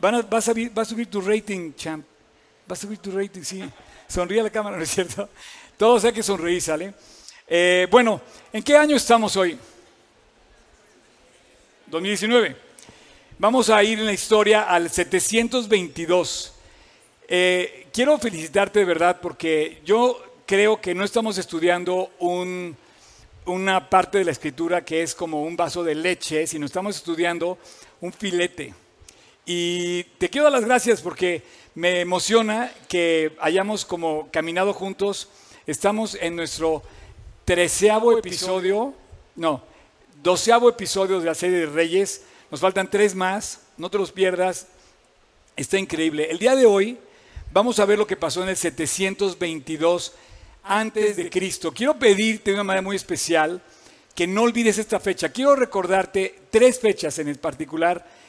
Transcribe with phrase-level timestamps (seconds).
[0.00, 2.04] Van a- vas a va a subir tu rating, champ.
[2.70, 3.62] Va a subir tu rating, sí.
[4.06, 5.28] Sonríe a la cámara, ¿no es cierto?
[5.76, 6.94] Todos hay que sonreír, ¿sale?
[7.46, 8.20] Eh, bueno,
[8.52, 9.58] ¿en qué año estamos hoy?
[11.86, 12.56] 2019.
[13.38, 16.52] Vamos a ir en la historia al 722.
[17.28, 22.76] Eh, quiero felicitarte de verdad porque yo creo que no estamos estudiando un-
[23.46, 27.58] una parte de la escritura que es como un vaso de leche, sino estamos estudiando
[28.00, 28.74] un filete.
[29.50, 31.42] Y te quiero dar las gracias porque
[31.74, 35.30] me emociona que hayamos como caminado juntos.
[35.66, 36.82] Estamos en nuestro
[37.46, 38.92] treceavo episodio,
[39.36, 39.62] no,
[40.22, 42.24] doceavo episodio de la serie de Reyes.
[42.50, 44.66] Nos faltan tres más, no te los pierdas.
[45.56, 46.30] Está increíble.
[46.30, 46.98] El día de hoy
[47.50, 50.12] vamos a ver lo que pasó en el 722
[50.62, 51.72] antes de Cristo.
[51.72, 53.62] Quiero pedirte de una manera muy especial
[54.14, 55.30] que no olvides esta fecha.
[55.30, 58.27] Quiero recordarte tres fechas en el particular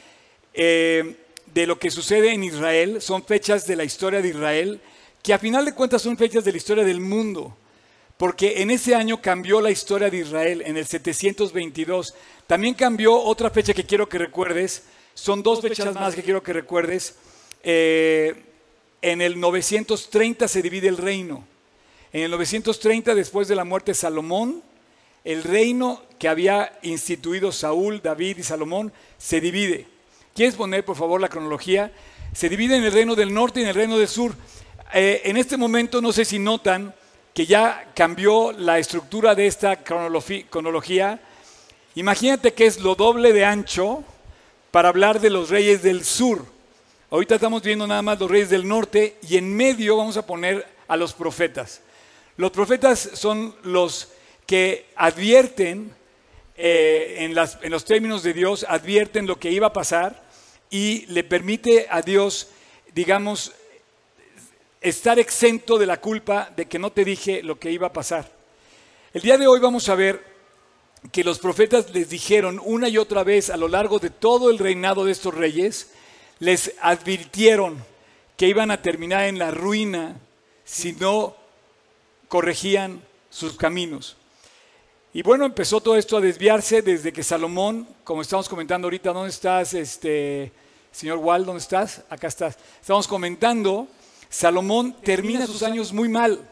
[0.54, 3.00] eh, de lo que sucede en Israel.
[3.00, 4.80] Son fechas de la historia de Israel
[5.22, 7.56] que a final de cuentas son fechas de la historia del mundo.
[8.16, 12.14] Porque en ese año cambió la historia de Israel, en el 722.
[12.46, 14.82] También cambió otra fecha que quiero que recuerdes.
[15.14, 17.16] Son dos fechas más que quiero que recuerdes.
[17.62, 18.34] Eh,
[19.02, 21.46] en el 930 se divide el reino.
[22.12, 24.62] En el 930, después de la muerte de Salomón,
[25.24, 29.86] el reino que había instituido Saúl, David y Salomón se divide.
[30.34, 31.92] ¿Quieres poner, por favor, la cronología?
[32.32, 34.34] Se divide en el reino del norte y en el reino del sur.
[34.94, 36.94] Eh, en este momento, no sé si notan
[37.34, 41.20] que ya cambió la estructura de esta cronología.
[41.94, 44.04] Imagínate que es lo doble de ancho
[44.70, 46.44] para hablar de los reyes del sur.
[47.10, 50.66] Ahorita estamos viendo nada más los reyes del norte y en medio vamos a poner
[50.86, 51.80] a los profetas.
[52.36, 54.08] Los profetas son los
[54.46, 55.92] que advierten
[56.62, 60.22] eh, en, en los términos de Dios, advierten lo que iba a pasar
[60.68, 62.48] y le permite a Dios,
[62.94, 63.52] digamos,
[64.82, 68.30] estar exento de la culpa de que no te dije lo que iba a pasar.
[69.14, 70.22] El día de hoy vamos a ver
[71.12, 74.58] que los profetas les dijeron una y otra vez a lo largo de todo el
[74.58, 75.92] reinado de estos reyes,
[76.40, 77.82] les advirtieron
[78.36, 80.20] que iban a terminar en la ruina
[80.64, 81.36] si no
[82.28, 84.16] corregían sus caminos.
[85.12, 89.30] Y bueno, empezó todo esto a desviarse desde que Salomón, como estamos comentando ahorita, ¿dónde
[89.30, 90.52] estás, este,
[90.92, 91.44] señor Wall?
[91.44, 92.02] ¿Dónde estás?
[92.08, 92.56] Acá estás.
[92.80, 93.88] Estamos comentando,
[94.28, 96.48] Salomón termina sus años muy mal.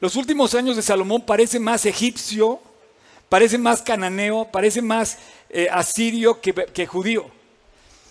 [0.00, 2.58] Los últimos años de Salomón parece más egipcio,
[3.28, 5.18] parece más cananeo, parece más
[5.50, 7.26] eh, asirio que, que judío.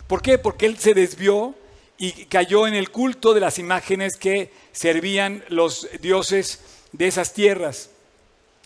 [0.06, 0.38] ¿Por qué?
[0.38, 1.56] Porque él se desvió
[1.97, 6.59] y cayó en el culto de las imágenes que servían los dioses
[6.91, 7.90] de esas tierras.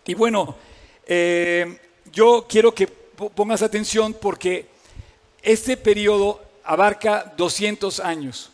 [0.05, 0.57] Y bueno,
[1.13, 1.77] eh,
[2.13, 4.67] yo quiero que po- pongas atención porque
[5.41, 8.49] este periodo abarca 200 años,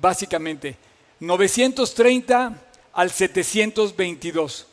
[0.00, 0.78] básicamente,
[1.18, 2.56] 930
[2.94, 4.66] al 722.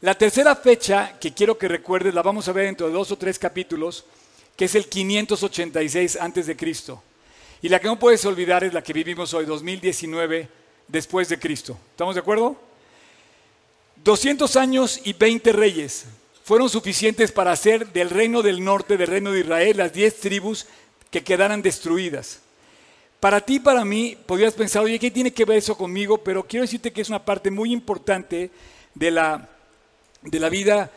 [0.00, 3.16] La tercera fecha que quiero que recuerdes, la vamos a ver dentro de dos o
[3.16, 4.04] tres capítulos,
[4.56, 7.00] que es el 586 antes de Cristo.
[7.62, 10.48] Y la que no puedes olvidar es la que vivimos hoy, 2019
[10.88, 11.78] después de Cristo.
[11.92, 12.56] ¿Estamos de acuerdo?
[14.02, 16.06] 200 años y 20 reyes
[16.44, 20.66] fueron suficientes para hacer del reino del norte, del reino de Israel, las 10 tribus
[21.10, 22.40] que quedaran destruidas.
[23.20, 26.18] Para ti, para mí, podrías pensar, oye, ¿qué tiene que ver eso conmigo?
[26.18, 28.50] Pero quiero decirte que es una parte muy importante
[28.94, 29.48] de la,
[30.22, 30.90] de la vida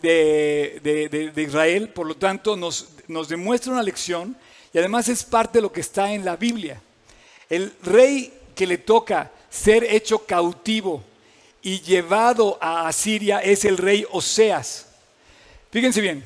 [0.00, 4.36] de- de- de Israel, por lo tanto nos, nos demuestra una lección
[4.72, 6.80] y además es parte de lo que está en la Biblia.
[7.50, 11.04] El rey que le toca ser hecho cautivo
[11.62, 14.86] y llevado a Asiria es el rey Oseas.
[15.70, 16.24] Fíjense bien,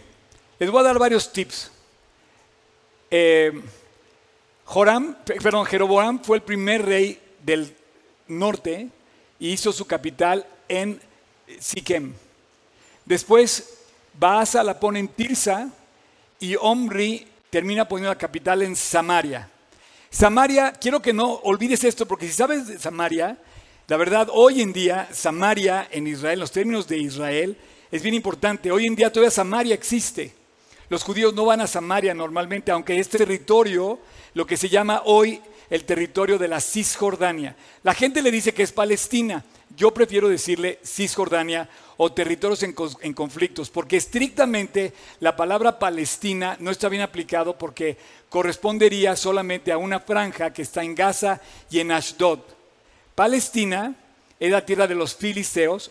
[0.58, 1.70] les voy a dar varios tips.
[3.10, 3.52] Eh,
[4.64, 7.74] Joram, pe- perdón, Jeroboam fue el primer rey del
[8.28, 8.88] norte
[9.38, 11.00] y hizo su capital en
[11.60, 12.12] Siquem.
[13.04, 13.74] Después
[14.18, 15.68] Baasa la pone en Tirsa
[16.40, 19.48] y Omri termina poniendo la capital en Samaria.
[20.10, 23.38] Samaria, quiero que no olvides esto porque si sabes de Samaria,
[23.88, 27.56] la verdad hoy en día Samaria en Israel, los términos de Israel,
[27.90, 28.72] es bien importante.
[28.72, 30.32] Hoy en día todavía Samaria existe.
[30.88, 33.98] Los judíos no van a Samaria normalmente, aunque es territorio,
[34.34, 35.40] lo que se llama hoy
[35.70, 37.56] el territorio de la Cisjordania.
[37.82, 39.44] La gente le dice que es Palestina.
[39.76, 46.70] Yo prefiero decirle Cisjordania o territorios en, en conflictos, porque estrictamente la palabra Palestina no
[46.70, 47.96] está bien aplicado porque
[48.28, 51.40] correspondería solamente a una franja que está en Gaza
[51.70, 52.55] y en Ashdod.
[53.16, 53.94] Palestina
[54.38, 55.90] es la tierra de los filisteos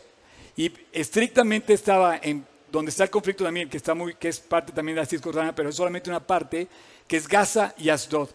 [0.55, 4.71] y estrictamente estaba en donde está el conflicto también, que, está muy, que es parte
[4.71, 6.67] también de la Cisjordania, pero es solamente una parte,
[7.07, 8.29] que es Gaza y Asdod.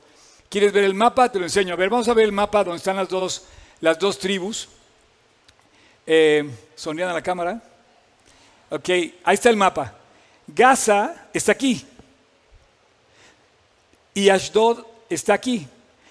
[0.48, 1.30] ¿Quieres ver el mapa?
[1.30, 1.72] Te lo enseño.
[1.72, 3.44] A ver, vamos a ver el mapa donde están las dos,
[3.80, 4.68] las dos tribus.
[6.04, 6.50] Eh,
[6.84, 7.62] a la cámara.
[8.70, 9.94] Ok, ahí está el mapa.
[10.48, 11.86] Gaza está aquí.
[14.14, 15.68] Y Ashdod está aquí.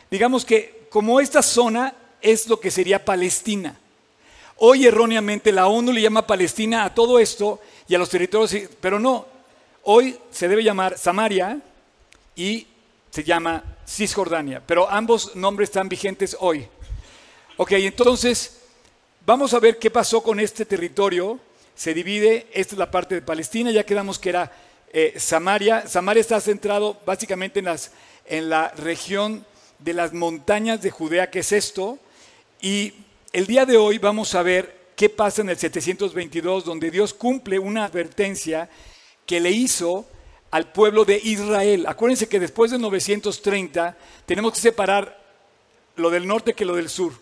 [0.10, 3.78] Digamos que como esta zona es lo que sería Palestina.
[4.58, 9.00] Hoy erróneamente la ONU le llama Palestina a todo esto y a los territorios, pero
[9.00, 9.26] no.
[9.84, 11.62] Hoy se debe llamar Samaria
[12.36, 12.68] y
[13.10, 16.68] se llama Cisjordania, pero ambos nombres están vigentes hoy.
[17.58, 18.60] Ok, entonces
[19.26, 21.40] vamos a ver qué pasó con este territorio.
[21.76, 24.52] Se divide, esta es la parte de Palestina, ya quedamos que era
[24.92, 25.88] eh, Samaria.
[25.88, 27.64] Samaria está centrado básicamente
[28.26, 29.46] en, la región
[29.80, 32.00] de las montañas de Judea, que es esto,
[32.62, 32.94] y
[33.32, 37.58] el día de hoy vamos a ver qué pasa en el 722, donde Dios cumple
[37.60, 38.70] una advertencia
[39.26, 40.06] que le hizo
[40.52, 41.86] al pueblo de Israel.
[41.88, 43.96] Acuérdense que después de 930
[44.26, 45.18] tenemos que separar
[45.96, 47.14] lo del norte que lo del sur.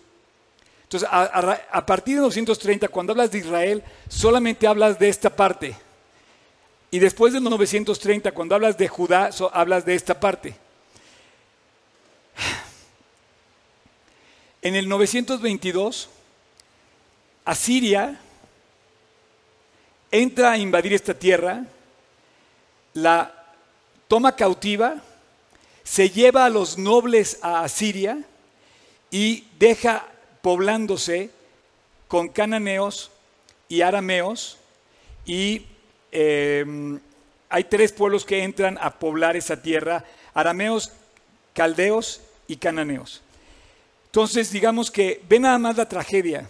[0.84, 5.76] Entonces, a, partir de 930, cuando hablas de Israel, solamente hablas de esta parte.
[6.90, 10.56] Y después de 930, cuando hablas de Judá, hablas de esta parte.
[14.60, 16.08] En el 922,
[17.44, 18.18] Asiria
[20.10, 21.64] entra a invadir esta tierra,
[22.92, 23.54] la
[24.08, 24.96] toma cautiva,
[25.84, 28.18] se lleva a los nobles a Asiria
[29.12, 30.06] y deja
[30.42, 31.30] poblándose
[32.08, 33.12] con cananeos
[33.68, 34.58] y arameos
[35.24, 35.66] y
[36.10, 36.98] em,
[37.48, 40.92] hay tres pueblos que entran a poblar esa tierra, arameos,
[41.54, 43.22] caldeos y cananeos.
[44.08, 46.48] Entonces, digamos que ve nada más la tragedia.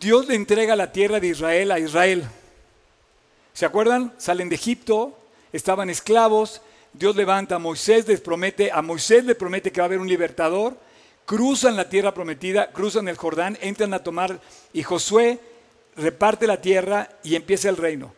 [0.00, 2.26] Dios le entrega la tierra de Israel a Israel.
[3.54, 4.12] ¿Se acuerdan?
[4.18, 5.16] Salen de Egipto,
[5.52, 6.60] estaban esclavos,
[6.92, 10.08] Dios levanta a Moisés, les promete, a Moisés le promete que va a haber un
[10.08, 10.76] libertador,
[11.24, 14.40] cruzan la tierra prometida, cruzan el Jordán, entran a tomar
[14.72, 15.38] y Josué
[15.96, 18.12] reparte la tierra y empieza el reino.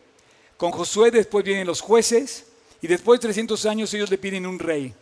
[0.57, 2.47] Con Josué después vienen los jueces
[2.81, 4.93] y después de 300 años ellos le piden un rey.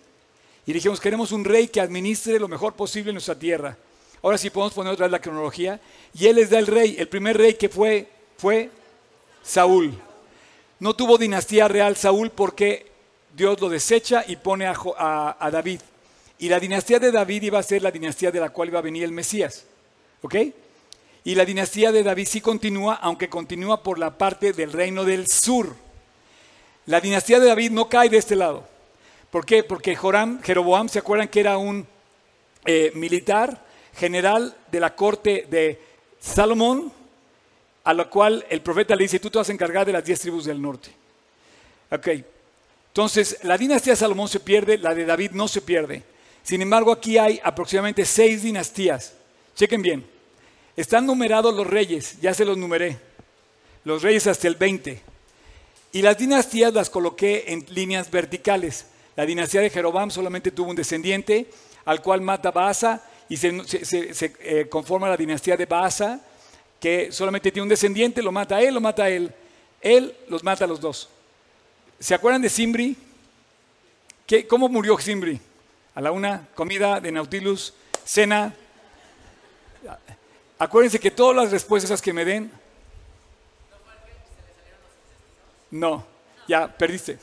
[0.68, 3.78] Y dijimos, queremos un rey que administre lo mejor posible nuestra tierra.
[4.22, 5.80] Ahora sí podemos poner otra vez la cronología.
[6.14, 6.98] Y él les da el rey.
[7.00, 8.70] El primer rey que fue fue
[9.42, 9.98] Saúl.
[10.80, 12.86] No tuvo dinastía real Saúl porque
[13.34, 14.76] Dios lo desecha y pone a,
[15.40, 15.80] a, David.
[16.38, 18.84] Y la dinastía de David iba a ser la dinastía de la cual iba a
[18.84, 19.66] venir el Mesías.
[20.22, 20.36] ¿Ok?
[21.24, 25.28] Y la dinastía de David sí continúa, aunque continúa por la parte del reino del
[25.28, 25.76] sur.
[26.88, 28.68] La dinastía de David no cae de este lado.
[29.32, 29.64] ¿Por qué?
[29.64, 31.86] Porque Jeroboam, ¿se acuerdan que era un
[32.66, 33.66] eh, militar
[33.96, 35.82] general de la corte de
[36.20, 36.92] Salomón?
[37.84, 40.20] A lo cual el profeta le dice, tú te vas a encargar de las diez
[40.20, 40.90] tribus del norte.
[41.92, 42.08] Ok,
[42.88, 46.04] entonces la dinastía de Salomón se pierde, la de David no se pierde.
[46.44, 49.14] Sin embargo, aquí hay aproximadamente seis dinastías.
[49.56, 50.06] Chequen bien.
[50.76, 52.98] Están numerados los reyes, ya se los numeré.
[53.84, 55.02] Los reyes hasta el 20.
[55.92, 58.86] Y las dinastías las coloqué en líneas verticales.
[59.18, 61.50] La dinastía de Jeroboam solamente tuvo un descendiente,
[61.86, 63.50] al cual mata Baasa, y se,
[64.40, 66.22] eh, conforma la dinastía de Baasa,
[66.80, 69.34] que solamente tiene un descendiente, lo mata a él, lo mata a él.
[69.82, 71.10] Él los mata a los dos.
[72.00, 72.96] ¿Se acuerdan de Simbri?
[74.28, 75.42] ¿Qué, ¿Cómo murió Simbri?
[75.96, 77.74] A la una, comida de Nautilus,
[78.06, 78.54] cena.
[80.60, 82.52] Acuérdense que todas las respuestas que me den.
[85.72, 86.06] No,
[86.48, 87.18] ya perdiste.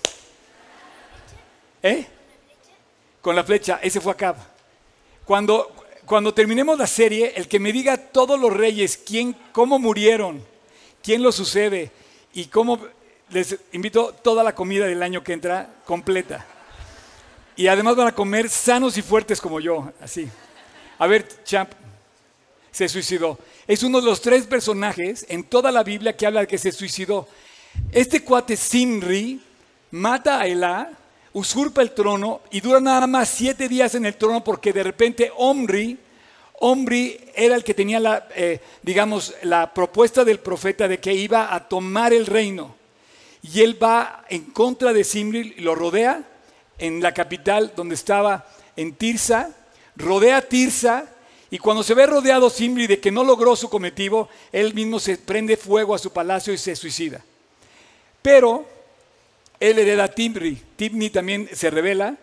[1.85, 2.07] ¿Eh?
[3.21, 4.37] Con la flecha, ese fue Acab.
[5.27, 5.71] Cuando,
[6.07, 10.43] cuando terminemos la serie, el que me diga todos los reyes, quién, cómo murieron,
[11.03, 11.91] quién lo sucede
[12.33, 12.79] y cómo
[13.29, 16.47] les invito toda la comida del año que entra completa.
[17.55, 20.27] Y además van a comer sanos y fuertes como yo, así.
[20.99, 21.71] A ver, Champ,
[22.71, 23.39] se suicidó.
[23.67, 26.73] Es uno de los tres personajes en toda la Biblia que habla de que se
[26.73, 27.29] suicidó.
[27.93, 29.39] Este cuate Sinri
[29.91, 30.91] mata a Elá
[31.35, 35.31] usurpa el trono y dura nada más siete días en el trono porque de repente
[35.37, 35.99] Omri,
[36.61, 41.55] Omri era el que tenía la, eh, digamos, la propuesta del profeta de que iba
[41.55, 42.77] a tomar el reino.
[43.43, 46.23] Y él va en contra de Simri, lo rodea
[46.79, 49.51] en la capital donde estaba en Tirsa,
[49.97, 51.07] rodea Tirsa
[51.51, 55.19] y cuando se ve rodeado Simri de que no logró su cometido, él mismo se
[55.19, 57.23] prende fuego a su palacio y se suicida.
[58.23, 58.67] Pero
[59.61, 60.61] él hereda Tibni.
[60.77, 62.17] Tibni también se revela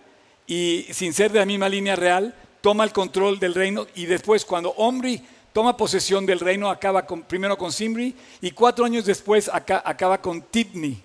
[0.48, 4.46] y sin ser de la misma línea real, toma el control del reino y después
[4.46, 5.22] cuando Omri
[5.54, 11.02] toma posesión del reino, acaba primero con Simri y cuatro años después acaba con Tibni.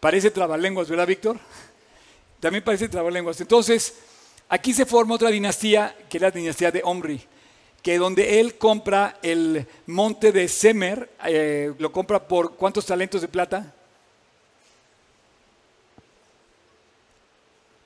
[0.00, 1.38] Parece trabalenguas, ¿verdad, Víctor?
[2.40, 3.40] también parece lenguas.
[3.40, 3.94] Entonces,
[4.48, 7.20] aquí se forma otra dinastía, que es la dinastía de Omri,
[7.82, 13.28] que donde él compra el monte de Semer, eh, lo compra por cuántos talentos de
[13.28, 13.74] plata?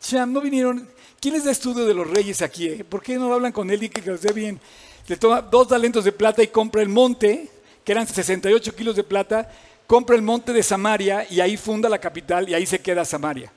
[0.01, 0.89] Cham, no vinieron.
[1.21, 2.67] ¿Quién les da estudio de los reyes aquí?
[2.67, 2.85] Eh?
[2.85, 4.59] ¿Por qué no hablan con él y que los dé bien?
[5.07, 7.49] Le toma dos talentos de plata y compra el monte,
[7.85, 9.51] que eran 68 kilos de plata,
[9.87, 13.53] compra el monte de Samaria y ahí funda la capital y ahí se queda Samaria.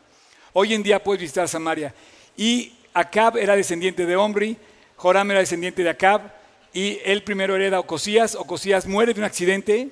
[0.52, 1.94] Hoy en día puedes visitar Samaria.
[2.36, 4.58] Y Acab era descendiente de Omri,
[4.98, 6.22] Joram era descendiente de Acab,
[6.74, 8.36] y él primero hereda Ocosías.
[8.36, 9.90] Ocosías muere de un accidente,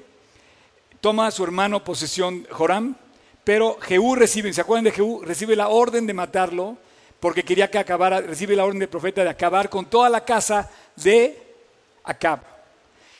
[1.00, 2.96] toma a su hermano posesión Joram,
[3.44, 5.22] pero Jehú recibe, ¿se acuerdan de Jehú?
[5.24, 6.78] Recibe la orden de matarlo
[7.20, 10.70] porque quería que acabara, recibe la orden del profeta de acabar con toda la casa
[10.96, 11.38] de
[12.04, 12.40] Acab.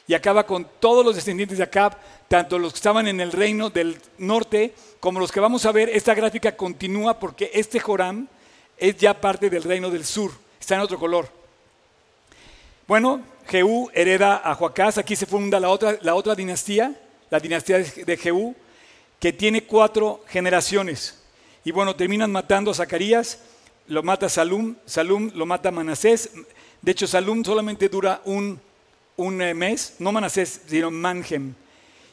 [0.08, 1.96] Y acaba con todos los descendientes de Acab,
[2.28, 5.90] tanto los que estaban en el reino del norte como los que vamos a ver.
[5.90, 8.28] Esta gráfica continúa porque este Joram
[8.78, 11.30] es ya parte del reino del sur, está en otro color.
[12.88, 16.94] Bueno, Jehú hereda a Joacás, aquí se funda la otra, la otra dinastía,
[17.30, 18.56] la dinastía de Jehú
[19.22, 21.22] que tiene cuatro generaciones.
[21.64, 23.38] Y bueno, terminan matando a Zacarías,
[23.88, 26.32] lo mata Salum, Salum lo mata Manasés.
[26.82, 28.60] De hecho, Salum solamente dura un,
[29.18, 31.54] un eh, mes, no Manasés, sino Manhem.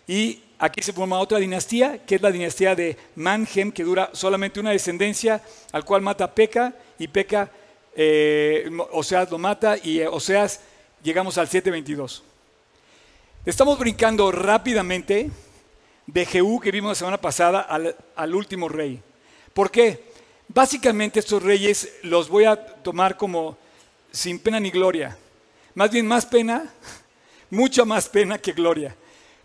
[0.06, 4.60] Y aquí se forma otra dinastía, que es la dinastía de Manhem, que dura solamente
[4.60, 7.50] una descendencia, al cual mata Peca, y Peca,
[7.96, 10.60] eh, Oseas lo mata, y eh, Oseas
[11.02, 12.22] llegamos al 722.
[13.46, 15.30] Estamos brincando rápidamente
[16.08, 19.00] de Jehú que vimos la semana pasada al, último rey.
[19.52, 20.08] ¿Por qué?
[20.48, 23.58] Básicamente estos reyes los voy a tomar como
[24.10, 25.18] sin pena ni gloria.
[25.74, 26.72] Más bien más pena,
[27.50, 28.96] mucha más pena que gloria.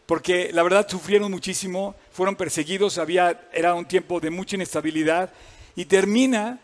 [0.05, 5.33] Porque la verdad sufrieron muchísimo, fueron perseguidos, había, era un tiempo de mucha inestabilidad.
[5.75, 6.59] Y termina,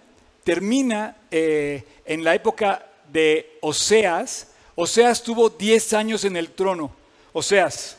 [0.45, 4.47] termina eh, en la época de Oseas.
[4.75, 6.95] Oseas tuvo 10 años en el trono.
[7.33, 7.98] Oseas,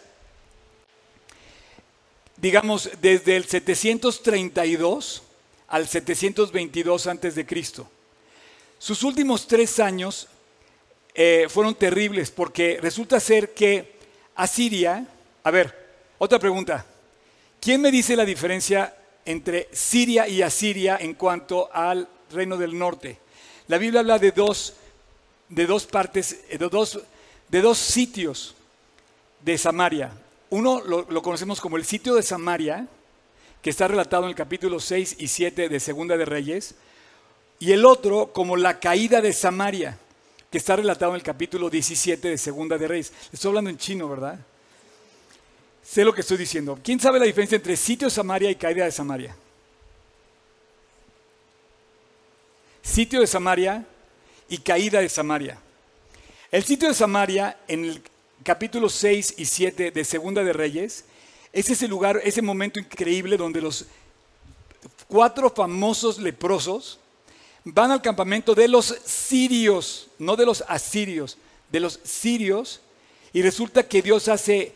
[2.41, 5.23] digamos, desde el 732
[5.69, 7.89] al 722 antes de Cristo.
[8.79, 10.27] Sus últimos tres años
[11.15, 13.93] eh, fueron terribles porque resulta ser que
[14.37, 15.07] Asiria,
[15.45, 15.75] a ver,
[16.19, 16.87] otra pregunta,
[17.61, 23.19] ¿quién me dice la diferencia entre Siria y Asiria en cuanto al reino del norte?
[23.69, 24.75] La Biblia habla de dos,
[25.49, 27.01] de dos partes, de dos,
[27.49, 28.55] de dos sitios
[29.45, 30.11] de Samaria.
[30.51, 32.89] Uno lo, conocemos como el sitio de Samaria,
[33.63, 36.75] que está relatado en el capítulo 6 y 7 de Segunda de Reyes,
[37.61, 39.97] y el otro como la caída de Samaria,
[40.51, 43.13] que está relatado en el capítulo 17 de Segunda de Reyes.
[43.33, 44.41] Estoy hablando en chino, ¿verdad?
[45.85, 46.79] Sé lo que estoy diciendo.
[46.83, 49.37] ¿Quién sabe la diferencia entre sitio de Samaria y caída de Samaria?
[52.83, 53.87] Sitio de Samaria
[54.49, 55.59] y caída de Samaria.
[56.51, 58.03] El sitio de Samaria en el
[58.43, 61.05] capítulo 6 y 7 de Segunda de Reyes,
[61.53, 63.87] es ese lugar, ese momento increíble donde los
[65.09, 66.99] cuatro famosos leprosos
[67.65, 71.37] van al campamento de los sirios, no de los asirios,
[71.71, 72.81] de los sirios,
[73.33, 74.73] y resulta que Dios hace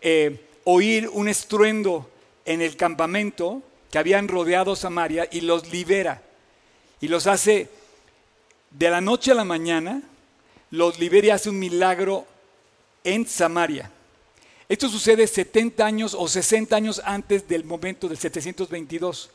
[0.00, 2.08] eh, oír un estruendo
[2.44, 6.22] en el campamento que habían rodeado Samaria y los libera.
[7.00, 7.68] Y los hace
[8.70, 10.02] de la noche a la mañana,
[10.70, 12.26] los libera y hace un milagro
[13.08, 13.90] en Samaria.
[14.68, 19.30] Esto sucede 70 años o 60 años antes del momento del 722.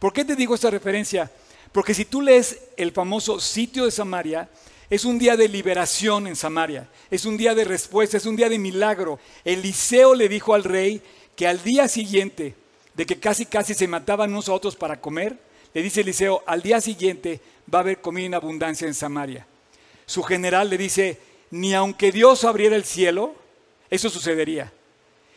[0.00, 1.30] ¿Por qué te digo esta referencia?
[1.70, 4.48] Porque si tú lees el famoso sitio de Samaria,
[4.90, 8.48] es un día de liberación en Samaria, es un día de respuesta, es un día
[8.48, 9.20] de milagro.
[9.44, 11.00] Eliseo le dijo al rey
[11.36, 12.56] que al día siguiente
[12.94, 15.38] de que casi casi se mataban unos a otros para comer,
[15.74, 17.40] le dice Eliseo, al día siguiente
[17.72, 19.46] va a haber comida en abundancia en Samaria.
[20.06, 23.34] Su general le dice, ni aunque Dios abriera el cielo,
[23.90, 24.72] eso sucedería.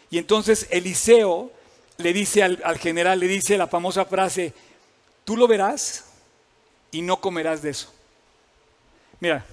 [0.10, 1.51] Y entonces Eliseo
[1.98, 4.54] le dice al, general, le dice la famosa frase,
[5.25, 6.06] tú lo verás
[6.92, 7.94] y no comerás de eso.
[9.20, 9.46] Mira,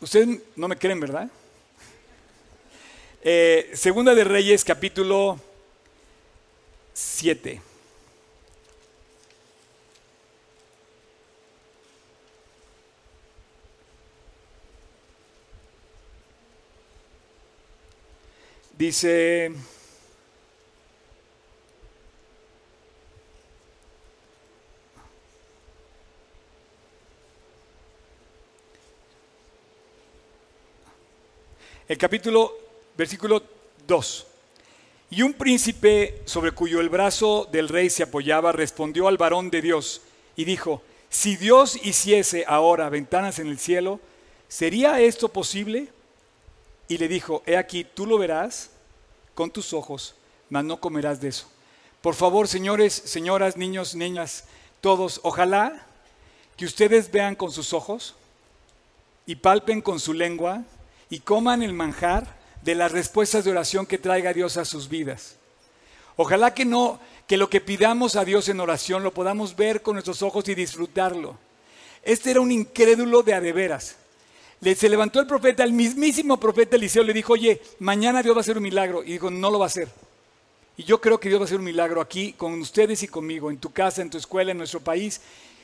[0.00, 1.30] ustedes no me creen, ¿verdad?
[3.22, 5.38] Eh, segunda de Reyes, capítulo
[6.92, 7.69] 7.
[18.80, 19.52] Dice,
[31.88, 32.56] el capítulo,
[32.96, 33.42] versículo
[33.86, 34.26] 2.
[35.10, 39.60] Y un príncipe sobre cuyo el brazo del rey se apoyaba respondió al varón de
[39.60, 40.00] Dios
[40.36, 44.00] y dijo, si Dios hiciese ahora ventanas en el cielo,
[44.48, 45.88] ¿sería esto posible?
[46.90, 48.70] Y le dijo, he aquí, tú lo verás
[49.36, 50.16] con tus ojos,
[50.48, 51.46] mas no comerás de eso.
[52.00, 54.46] Por favor, señores, señoras, niños, niñas,
[54.80, 55.86] todos, ojalá
[56.56, 58.16] que ustedes vean con sus ojos
[59.24, 60.64] y palpen con su lengua
[61.10, 65.36] y coman el manjar de las respuestas de oración que traiga Dios a sus vidas.
[66.16, 69.94] Ojalá que no, que lo que pidamos a Dios en oración lo podamos ver con
[69.94, 71.38] nuestros ojos y disfrutarlo.
[72.02, 73.99] Este era un incrédulo de adeveras.
[74.62, 78.42] Se levantó el profeta, el mismísimo profeta Eliseo le dijo, oye, mañana Dios va a
[78.42, 79.02] hacer un milagro.
[79.02, 79.88] Y dijo, no lo va a hacer.
[80.76, 83.50] Y yo creo que Dios va a hacer un milagro aquí con ustedes y conmigo,
[83.50, 85.20] en tu casa, en tu escuela, en nuestro país.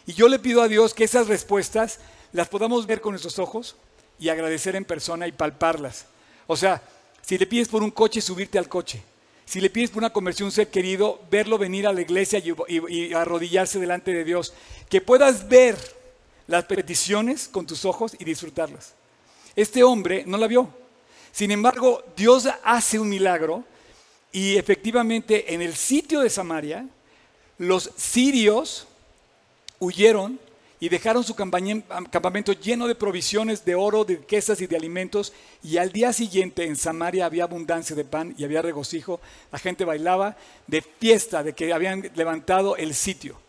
[0.06, 2.00] Y yo le pido a Dios que esas respuestas
[2.32, 3.76] las podamos ver con nuestros ojos
[4.18, 6.06] y agradecer en persona y palparlas.
[6.46, 6.82] O sea,
[7.22, 9.02] si le pides por un coche, subirte al coche.
[9.46, 12.42] Si le pides por una conversión, ser querido, verlo venir a la iglesia
[12.88, 14.52] y, arrodillarse delante de Dios.
[14.88, 15.76] Que puedas ver
[16.46, 18.94] las peticiones con tus ojos y disfrutarlas.
[19.54, 20.68] Este hombre no la vio.
[21.32, 23.64] Sin embargo, Dios hace un milagro
[24.32, 26.86] y efectivamente en el sitio de Samaria,
[27.58, 28.86] los sirios
[29.78, 30.38] huyeron
[30.78, 35.32] y dejaron su campamento lleno de provisiones de oro, de riquezas y de alimentos.
[35.62, 39.20] Y al día siguiente en Samaria había abundancia de pan y había regocijo.
[39.50, 40.36] La gente bailaba
[40.66, 43.45] de fiesta de que habían levantado el sitio.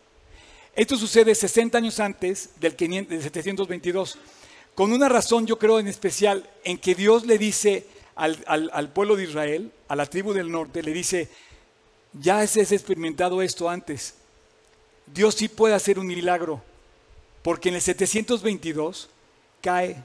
[0.78, 4.16] Esto sucede 60 años antes del, 722,
[4.76, 9.24] con una razón yo creo en especial en que Dios le dice al, pueblo de
[9.24, 11.28] Israel, a la tribu del norte, le dice,
[12.12, 14.14] ya has experimentado esto antes.
[15.04, 16.62] Dios sí puede hacer un milagro
[17.42, 19.10] porque en el 722
[19.60, 20.04] cae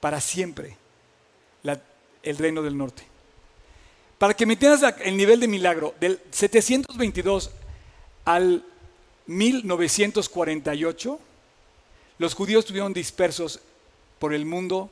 [0.00, 0.76] para siempre
[2.24, 3.04] el reino del norte.
[4.18, 7.52] Para que me entiendas el nivel de milagro, del 722
[8.24, 8.64] al
[9.26, 11.18] 1948,
[12.18, 13.60] los judíos estuvieron dispersos
[14.18, 14.90] por el mundo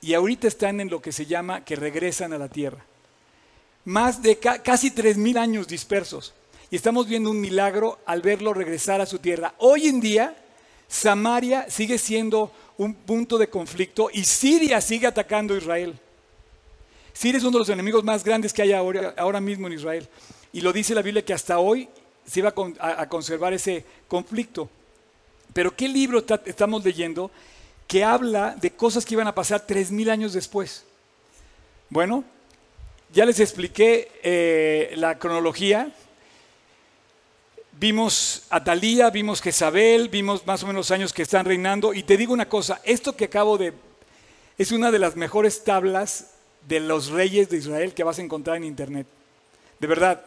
[0.00, 2.84] y ahorita están en lo que se llama que regresan a la tierra.
[3.84, 6.34] Más de casi 3.000 años dispersos.
[6.70, 9.54] Y estamos viendo un milagro al verlo regresar a su tierra.
[9.58, 10.36] Hoy en día,
[10.88, 15.98] Samaria sigue siendo un punto de conflicto y Siria sigue atacando a Israel.
[17.12, 20.08] Siria es uno de los enemigos más grandes que hay ahora, mismo en Israel.
[20.52, 21.88] Y lo dice la Biblia que hasta hoy
[22.26, 24.68] se iba a, conservar ese conflicto.
[25.52, 27.30] Pero ¿qué libro estamos leyendo
[27.86, 30.84] que habla de cosas que iban a pasar tres mil años después?
[31.90, 32.24] Bueno,
[33.12, 35.92] ya les expliqué eh, la cronología
[37.78, 41.92] Vimos a Talía, vimos Jezabel, vimos más o menos años que están reinando.
[41.92, 43.72] Y te digo una cosa, esto que acabo de...
[44.56, 46.30] es una de las mejores tablas
[46.68, 49.08] de los reyes de Israel que vas a encontrar en internet.
[49.80, 50.24] De verdad,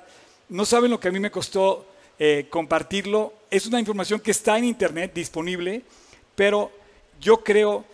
[0.49, 1.85] no saben lo que a mí me costó
[2.19, 3.33] eh, compartirlo.
[3.51, 5.83] Es una información que está en internet disponible,
[6.35, 6.71] pero
[7.19, 7.85] yo creo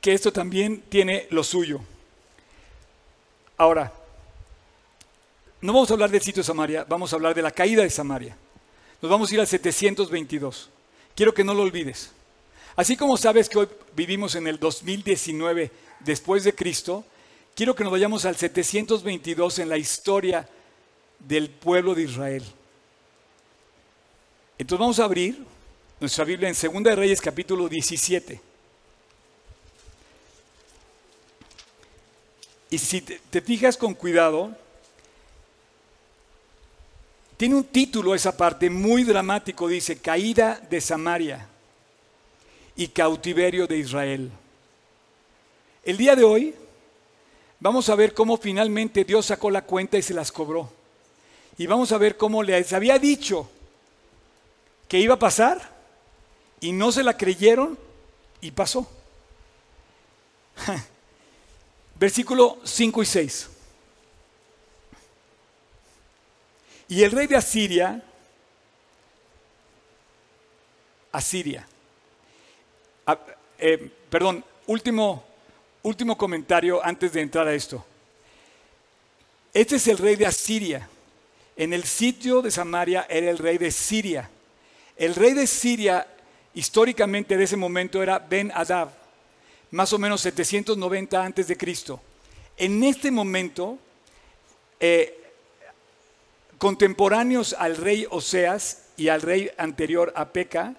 [0.00, 1.80] que esto también tiene lo suyo.
[3.56, 3.92] Ahora,
[5.60, 7.90] no vamos a hablar del sitio de Samaria, vamos a hablar de la caída de
[7.90, 8.36] Samaria.
[9.02, 10.70] Nos vamos a ir al 722.
[11.14, 12.12] Quiero que no lo olvides.
[12.76, 17.04] Así como sabes que hoy vivimos en el 2019 después de Cristo,
[17.54, 20.46] quiero que nos vayamos al 722 en la historia
[21.18, 22.44] del pueblo de Israel.
[24.58, 25.44] Entonces vamos a abrir
[26.00, 28.40] nuestra Biblia en 2 de Reyes capítulo 17.
[32.70, 34.54] Y si te, fijas con cuidado,
[37.36, 41.46] tiene un título esa parte muy dramático, dice, caída de Samaria
[42.74, 44.30] y cautiverio de Israel.
[45.84, 46.54] El día de hoy
[47.60, 50.72] vamos a ver cómo finalmente Dios sacó la cuenta y se las cobró.
[51.58, 53.50] Y vamos a ver cómo les había dicho
[54.88, 55.76] que iba a pasar
[56.60, 57.78] y no se la creyeron
[58.40, 58.90] y pasó.
[61.98, 63.50] Versículo 5 y 6.
[66.88, 68.02] Y el rey de Asiria,
[71.10, 71.66] Asiria,
[73.58, 75.24] eh, perdón, último,
[75.82, 77.84] último comentario antes de entrar a esto.
[79.52, 80.88] Este es el rey de Asiria.
[81.56, 84.28] En el sitio de Samaria era el rey de Siria.
[84.96, 86.06] El rey de Siria,
[86.52, 88.90] históricamente de ese momento, era Ben Adab,
[89.70, 91.98] más o menos 790 antes de Cristo.
[92.58, 93.78] En este momento,
[94.80, 95.18] eh,
[96.58, 100.74] contemporáneos al rey Oseas y al rey anterior a Peca,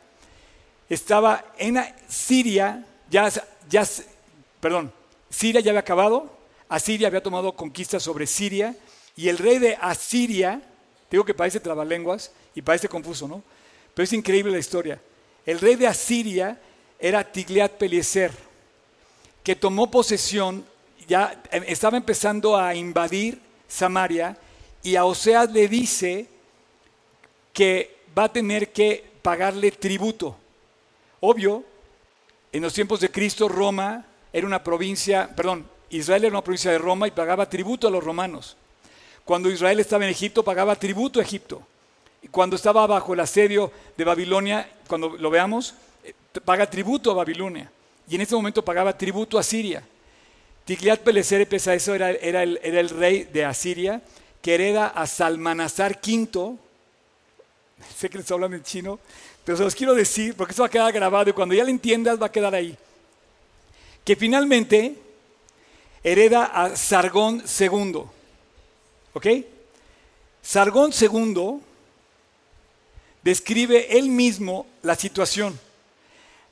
[0.89, 3.31] estaba en Siria, ya,
[3.67, 3.87] ya,
[4.59, 4.93] perdón,
[5.29, 6.37] Siria ya había acabado,
[6.69, 8.75] Asiria había tomado conquista sobre Siria
[9.17, 10.61] Y el rey de Asiria,
[11.09, 13.43] digo que parece trabalenguas y parece confuso, ¿no?
[13.93, 15.01] Pero es increíble la historia.
[15.43, 16.61] El rey de Asiria
[16.99, 18.31] era Tigliat Pelieser,
[19.43, 20.63] que tomó posesión,
[21.07, 24.37] ya em, estaba empezando a invadir Samaria
[24.83, 26.27] y a Oseas le dice
[27.51, 30.37] que va a tener que pagarle tributo.
[31.21, 31.65] Obvio,
[32.51, 36.77] en los tiempos de Cristo Roma era una provincia, perdón, Israel era una provincia de
[36.77, 38.57] Roma y pagaba tributo a los romanos.
[39.27, 41.61] Cuando Israel estaba en Egipto, pagaba tributo a Egipto.
[42.21, 45.73] Y cuando estaba bajo el asedio de Babilonia, cuando lo veamos,
[46.05, 46.13] eh,
[46.45, 47.69] paga tributo a Babilonia.
[48.07, 49.83] Y en ese momento pagaba tributo a Siria.
[50.63, 54.01] Tigliat Peleser eso era, era, el, era el rey de Asiria,
[54.41, 56.55] que hereda a Salmanasar V.
[57.97, 58.97] Sé que les hablan en chino,
[59.43, 61.69] pero se los quiero decir porque eso va a quedar grabado y cuando ya lo
[61.69, 62.77] entiendas va a quedar ahí.
[64.05, 64.95] Que finalmente
[66.01, 68.03] hereda a Sargón II.
[69.17, 69.25] ¿Ok?
[70.43, 71.59] Sargón II
[73.23, 75.59] describe él mismo la situación.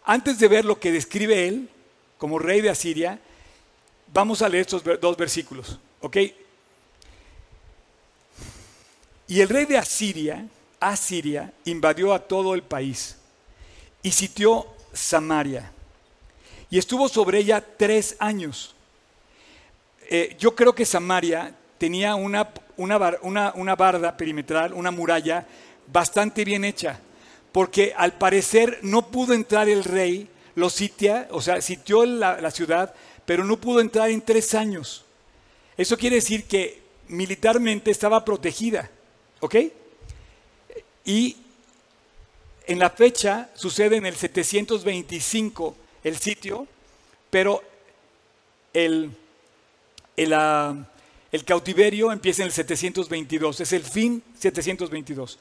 [0.03, 1.69] Antes de ver lo que describe él
[2.17, 3.19] como rey de Asiria,
[4.11, 5.77] vamos a leer estos dos versículos.
[6.01, 6.17] ¿Ok?
[9.27, 10.47] Y el rey de Asiria,
[10.79, 13.17] Asiria, invadió a todo el país
[14.01, 15.71] y sitió Samaria.
[16.71, 18.73] Y estuvo sobre ella tres años.
[20.09, 25.45] Eh, yo creo que Samaria tenía una, una, una, barda perimetral, una muralla
[25.87, 26.99] bastante bien hecha,
[27.51, 32.51] porque al parecer no pudo entrar el rey, lo sitia, o sea, sitió la, la
[32.51, 32.93] ciudad,
[33.25, 35.05] pero no pudo entrar en tres años.
[35.77, 38.89] Eso quiere decir que militarmente estaba protegida.
[39.41, 39.55] ¿Ok?
[41.03, 41.37] Y
[42.67, 46.67] en la fecha sucede en el 725 el sitio,
[47.29, 47.61] pero
[48.73, 49.11] el,
[50.33, 50.75] ah,
[51.35, 55.39] el, cautiverio empieza en el 722, es el fin 722.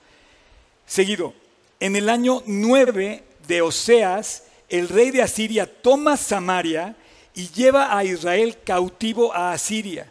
[0.87, 1.35] Seguido,
[1.81, 6.97] en el año 9 de Oseas, el rey de Asiria toma Samaria
[7.35, 10.11] y lleva a Israel cautivo a Asiria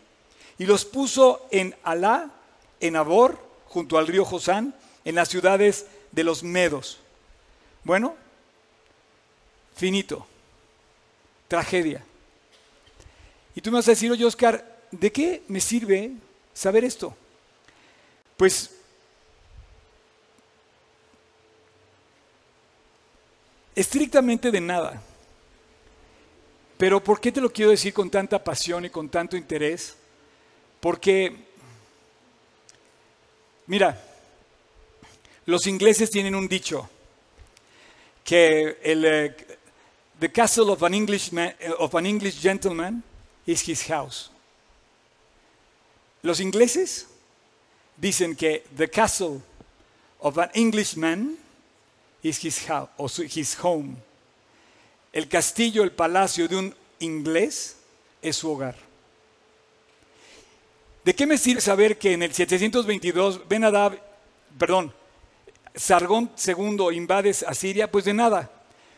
[0.58, 2.32] y los puso en Alá,
[2.80, 7.00] en Abor, junto al río Josán, en las ciudades de los Medos.
[7.84, 8.16] Bueno,
[9.76, 10.26] finito,
[11.48, 12.04] tragedia.
[13.56, 16.12] Y tú me vas a decir, oye Oscar, ¿de qué me sirve
[16.54, 17.16] saber esto?
[18.38, 18.72] Pues
[23.76, 25.02] estrictamente de nada.
[26.78, 29.96] Pero ¿por qué te lo quiero decir con tanta pasión y con tanto interés?
[30.80, 31.54] Porque
[33.66, 33.98] Mira,
[35.46, 36.90] los ingleses tienen un dicho
[38.24, 39.36] que el eh,
[40.20, 43.02] the castle of an eh, of an English gentleman
[43.46, 44.33] is his house.
[46.24, 47.08] Los ingleses
[47.98, 49.42] dicen que the castle
[50.20, 51.38] of an Englishman
[52.24, 53.98] is his house or his home.
[55.12, 57.76] El castillo, el palacio de un inglés
[58.22, 58.76] es su hogar.
[61.04, 63.66] ¿De qué me sirve saber que en el 722 Ben
[64.58, 64.94] perdón,
[65.76, 67.92] Sargón II invades a Siria?
[67.92, 68.50] Pues de nada.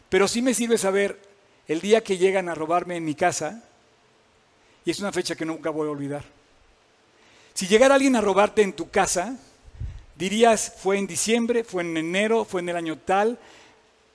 [0.09, 1.19] Pero sí me sirve saber
[1.67, 3.63] el día que llegan a robarme en mi casa,
[4.85, 6.34] y es una fecha que nunca voy a olvidar.
[7.55, 9.35] Si llegara alguien a robarte en tu casa,
[10.15, 13.39] dirías, fue en diciembre, fue en enero, fue en el año tal,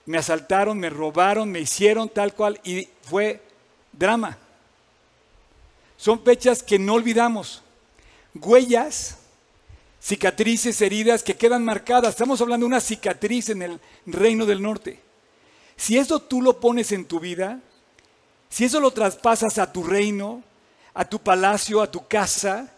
[0.07, 3.43] me asaltaron, me robaron, me hicieron tal cual, y fue
[3.93, 4.39] drama.
[5.97, 7.63] Son fechas que no olvidamos
[8.35, 9.17] huellas,
[10.01, 12.11] cicatrices, heridas que quedan marcadas.
[12.11, 15.01] Estamos hablando de una cicatriz en el reino del norte.
[15.77, 17.61] Si eso tú lo pones en tu vida,
[18.49, 20.43] si eso lo traspasas a tu reino,
[20.95, 22.73] a tu palacio, a tu casa,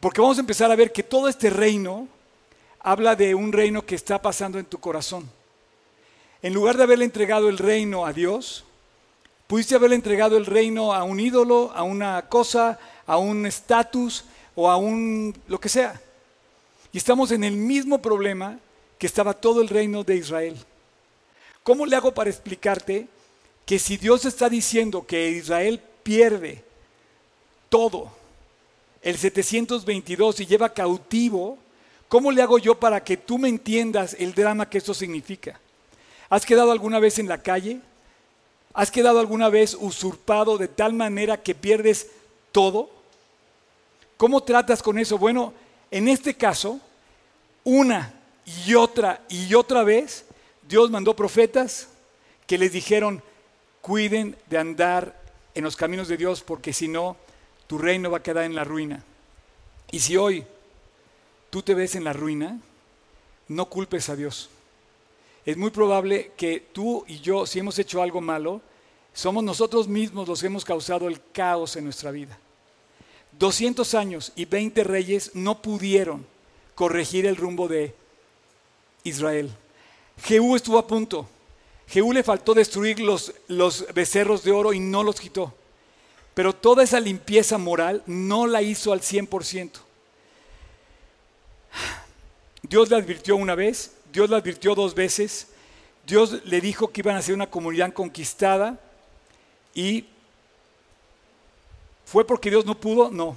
[0.00, 2.08] porque vamos a empezar a ver que todo este reino
[2.80, 5.30] habla de un reino que está pasando en tu corazón.
[6.42, 8.64] En lugar de haberle entregado el reino a Dios,
[9.46, 14.70] pudiste haberle entregado el reino a un ídolo, a una cosa, a un estatus, o
[14.70, 16.00] aún lo que sea.
[16.92, 18.58] Y estamos en el mismo problema
[18.98, 20.56] que estaba todo el reino de Israel.
[21.62, 23.06] ¿Cómo le hago para explicarte
[23.66, 26.64] que si Dios está diciendo que Israel pierde
[27.68, 28.10] todo,
[29.02, 31.58] el 722 y lleva cautivo,
[32.08, 35.58] ¿cómo le hago yo para que tú me entiendas el drama que esto significa?
[36.28, 37.80] ¿Has quedado alguna vez en la calle?
[38.72, 42.08] ¿Has quedado alguna vez usurpado de tal manera que pierdes
[42.52, 42.90] todo?
[44.16, 45.18] ¿Cómo tratas con eso?
[45.18, 45.52] Bueno,
[45.90, 46.78] en este caso,
[47.64, 48.14] una
[48.66, 50.24] y otra y otra vez,
[50.68, 51.88] Dios mandó profetas
[52.46, 53.22] que les dijeron,
[53.80, 55.20] cuiden de andar
[55.54, 57.16] en los caminos de Dios porque si no,
[57.70, 59.04] tu reino va a quedar en la ruina.
[59.92, 60.44] Y si hoy
[61.50, 62.58] tú te ves en la ruina,
[63.46, 64.50] no culpes a Dios.
[65.46, 68.60] Es muy probable que tú y yo, si hemos hecho algo malo,
[69.12, 72.36] somos nosotros mismos los que hemos causado el caos en nuestra vida.
[73.38, 76.26] 200 años y 20 reyes no pudieron
[76.74, 77.94] corregir el rumbo de
[79.04, 79.48] Israel.
[80.24, 81.28] Jehú estuvo a punto.
[81.86, 85.54] Jehú le faltó destruir los, los becerros de oro y no los quitó.
[86.40, 89.72] Pero toda esa limpieza moral no la hizo al 100%.
[92.62, 95.48] Dios le advirtió una vez, Dios le advirtió dos veces,
[96.06, 98.80] Dios le dijo que iban a ser una comunidad conquistada
[99.74, 100.06] y
[102.06, 103.10] ¿fue porque Dios no pudo?
[103.10, 103.36] No.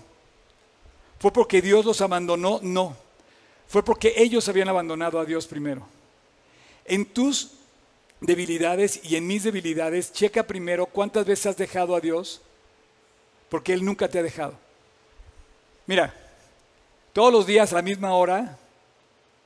[1.19, 2.61] ¿Fue porque Dios los abandonó?
[2.63, 2.95] No.
[3.67, 5.85] Fue porque ellos habían abandonado a Dios primero.
[6.85, 7.51] En tus
[8.21, 12.41] debilidades y en mis debilidades, checa primero cuántas veces has dejado a Dios,
[13.53, 14.55] porque Él nunca te ha dejado.
[15.85, 16.11] Mira,
[17.13, 18.57] todos los días a la misma hora,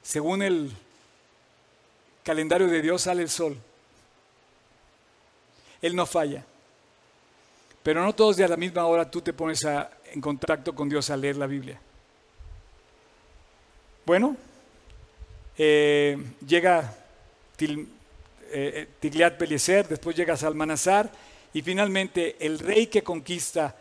[0.02, 0.72] según el
[2.24, 3.58] calendario de Dios, sale el sol.
[5.82, 6.46] Él no falla.
[7.84, 10.88] Pero no todos los días a la misma hora tú te pones en contacto con
[10.88, 11.78] Dios a leer la Biblia.
[14.06, 14.38] Bueno,
[15.58, 16.17] eh,
[16.48, 16.96] llega
[17.58, 17.86] Til,
[18.52, 21.12] eh, Tigliat después llega Salmanazar
[21.52, 23.76] y finalmente el rey que conquista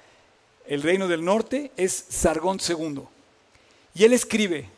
[0.69, 3.03] el reino del norte es Sargón II.
[3.95, 4.69] Y él escribe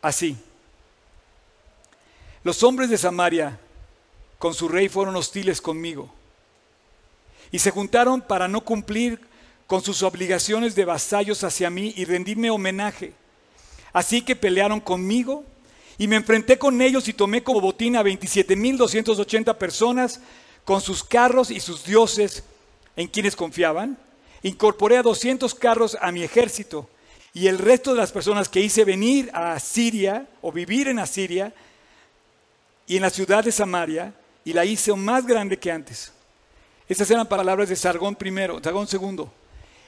[0.00, 0.36] así,
[2.42, 3.58] los hombres de Samaria
[4.38, 6.12] con su rey fueron hostiles conmigo
[7.50, 9.20] y se juntaron para no cumplir
[9.66, 13.12] con sus obligaciones de vasallos hacia mí y rendirme homenaje.
[13.92, 15.44] Así que pelearon conmigo
[15.96, 20.20] y me enfrenté con ellos y tomé como botín a 27.280 personas
[20.64, 22.42] con sus carros y sus dioses
[22.96, 23.98] en quienes confiaban.
[24.42, 26.88] Incorporé a 200 carros a mi ejército
[27.32, 31.52] y el resto de las personas que hice venir a Siria o vivir en Asiria
[32.86, 36.12] y en la ciudad de Samaria y la hice más grande que antes.
[36.88, 39.32] Estas eran palabras de Sargón primero, Sargón segundo.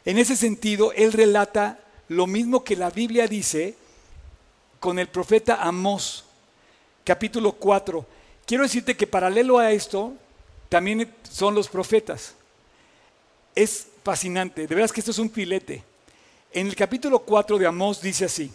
[0.04, 3.74] En ese sentido, él relata lo mismo que la Biblia dice
[4.80, 6.24] con el profeta Amós,
[7.04, 8.06] capítulo 4.
[8.46, 10.14] Quiero decirte que paralelo a esto,
[10.68, 12.34] también son los profetas.
[13.56, 15.82] Es fascinante, de veras que esto es un filete.
[16.52, 18.52] En el capítulo 4 de Amós dice así,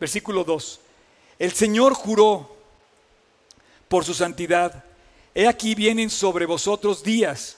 [0.00, 0.80] versículo 2,
[1.38, 2.56] el Señor juró
[3.88, 4.84] por su santidad,
[5.32, 7.56] he aquí vienen sobre vosotros días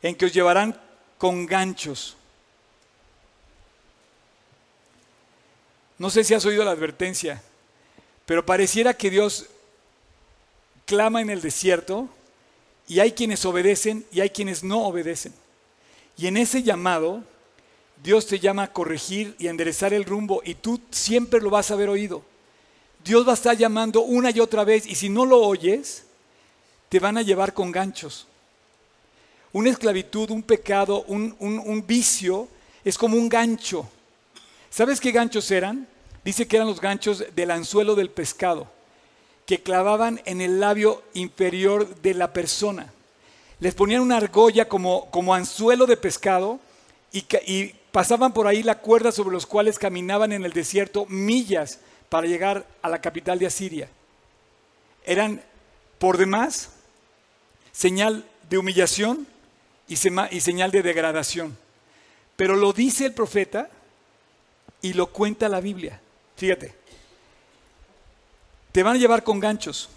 [0.00, 0.80] en que os llevarán
[1.18, 2.16] con ganchos
[5.98, 7.42] No sé si has oído la advertencia,
[8.26, 9.46] pero pareciera que Dios
[10.84, 12.08] clama en el desierto
[12.86, 15.32] y hay quienes obedecen y hay quienes no obedecen.
[16.16, 17.22] Y en ese llamado,
[18.02, 21.70] Dios te llama a corregir y a enderezar el rumbo y tú siempre lo vas
[21.70, 22.22] a haber oído.
[23.04, 26.04] Dios va a estar llamando una y otra vez y si no lo oyes,
[26.88, 28.26] te van a llevar con ganchos.
[29.52, 32.48] Una esclavitud, un pecado, un, un vicio
[32.84, 33.88] es como un gancho
[34.76, 35.88] ¿Sabes qué ganchos eran?
[36.22, 38.70] Dice que eran los ganchos del anzuelo del pescado,
[39.46, 42.92] que clavaban en el labio inferior de la persona.
[43.60, 46.60] Les ponían una argolla como, como anzuelo de pescado
[47.12, 51.80] y, y pasaban por ahí la cuerda sobre los cuales caminaban en el desierto millas
[52.08, 53.88] para llegar a la capital de Asiria.
[55.04, 55.42] Eran,
[55.98, 56.70] por demás,
[57.72, 59.26] señal de humillación
[59.88, 61.56] y señal de degradación.
[62.36, 63.70] Pero lo dice el profeta
[64.82, 66.00] y lo cuenta la Biblia.
[66.36, 66.74] Fíjate,
[68.72, 69.88] te van a llevar con ganchos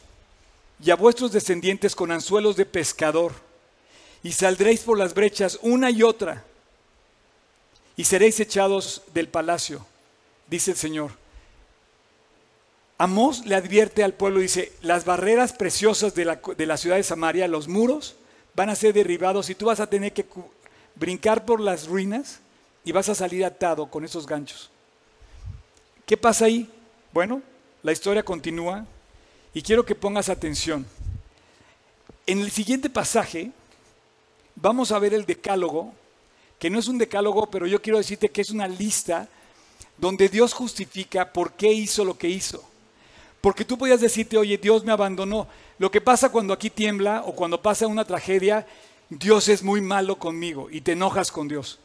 [0.81, 3.33] y a vuestros descendientes con anzuelos de pescador
[4.23, 6.43] y saldréis por las brechas una y otra
[7.95, 9.85] y seréis echados del palacio,
[10.47, 11.11] dice el Señor.
[12.97, 17.03] Amós le advierte al pueblo, dice, las barreras preciosas de la, de la ciudad de
[17.03, 18.15] Samaria, los muros,
[18.55, 20.25] van a ser derribados y tú vas a tener que
[20.95, 22.39] brincar por las ruinas
[22.83, 24.69] y vas a salir atado con esos ganchos.
[26.05, 26.69] ¿Qué pasa ahí?
[27.13, 27.41] Bueno,
[27.83, 28.85] la historia continúa
[29.53, 30.85] y quiero que pongas atención.
[32.25, 33.51] En el siguiente pasaje
[34.61, 35.93] vamos a ver el decálogo,
[36.57, 39.27] que no es un decálogo, pero yo quiero decirte que es una lista
[39.97, 42.63] donde Dios justifica por qué hizo lo que hizo.
[43.41, 45.47] Porque tú podías decirte, oye, Dios me abandonó.
[45.77, 48.67] Lo que pasa cuando aquí tiembla o cuando pasa una tragedia,
[49.09, 51.79] Dios es muy malo conmigo y te enojas con Dios.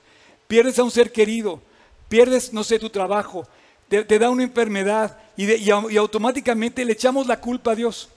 [0.49, 1.61] Pierdes a un ser querido,
[2.09, 3.47] pierdes, no sé, tu trabajo,
[3.89, 8.09] te, da una enfermedad y, y, automáticamente le echamos la culpa a Dios.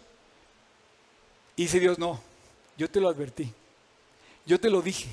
[1.55, 2.19] Y dice Dios, no,
[2.77, 3.51] yo te lo advertí,
[4.47, 5.09] yo te lo dije,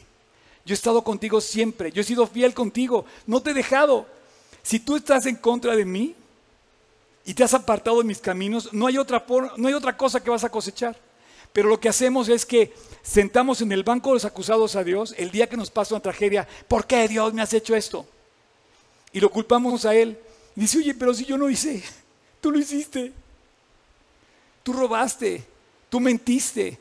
[0.64, 4.07] Yo he estado contigo siempre, yo he sido fiel contigo, no te he dejado.
[4.62, 6.14] Si tú estás en contra de mí
[7.27, 9.23] y te has apartado de mis caminos, no hay otra,
[9.59, 10.97] no hay otra cosa que vas a cosechar.
[11.53, 15.14] Pero lo que hacemos es que sentamos en el banco de los acusados a Dios
[15.18, 16.49] el día que nos pasa una tragedia.
[16.66, 18.07] ¿Por qué Dios me has hecho esto?
[19.12, 20.18] Y lo culpamos a Él.
[20.55, 21.83] Dice, oye, pero si yo no hice,
[22.40, 23.12] tú lo hiciste.
[24.62, 25.44] Tú robaste,
[25.90, 26.79] tú mentiste,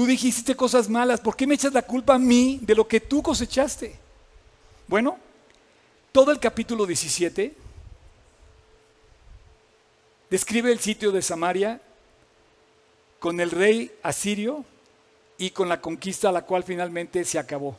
[0.00, 1.20] tú dijiste cosas malas.
[1.20, 3.94] ¿Por qué me echas la culpa a mí de lo que tú cosechaste?
[4.88, 5.18] Bueno,
[6.10, 7.54] todo el capítulo 17
[10.30, 11.82] describe el sitio de Samaria
[13.18, 14.64] con el rey asirio
[15.36, 17.76] y con la conquista a la cual finalmente se acabó.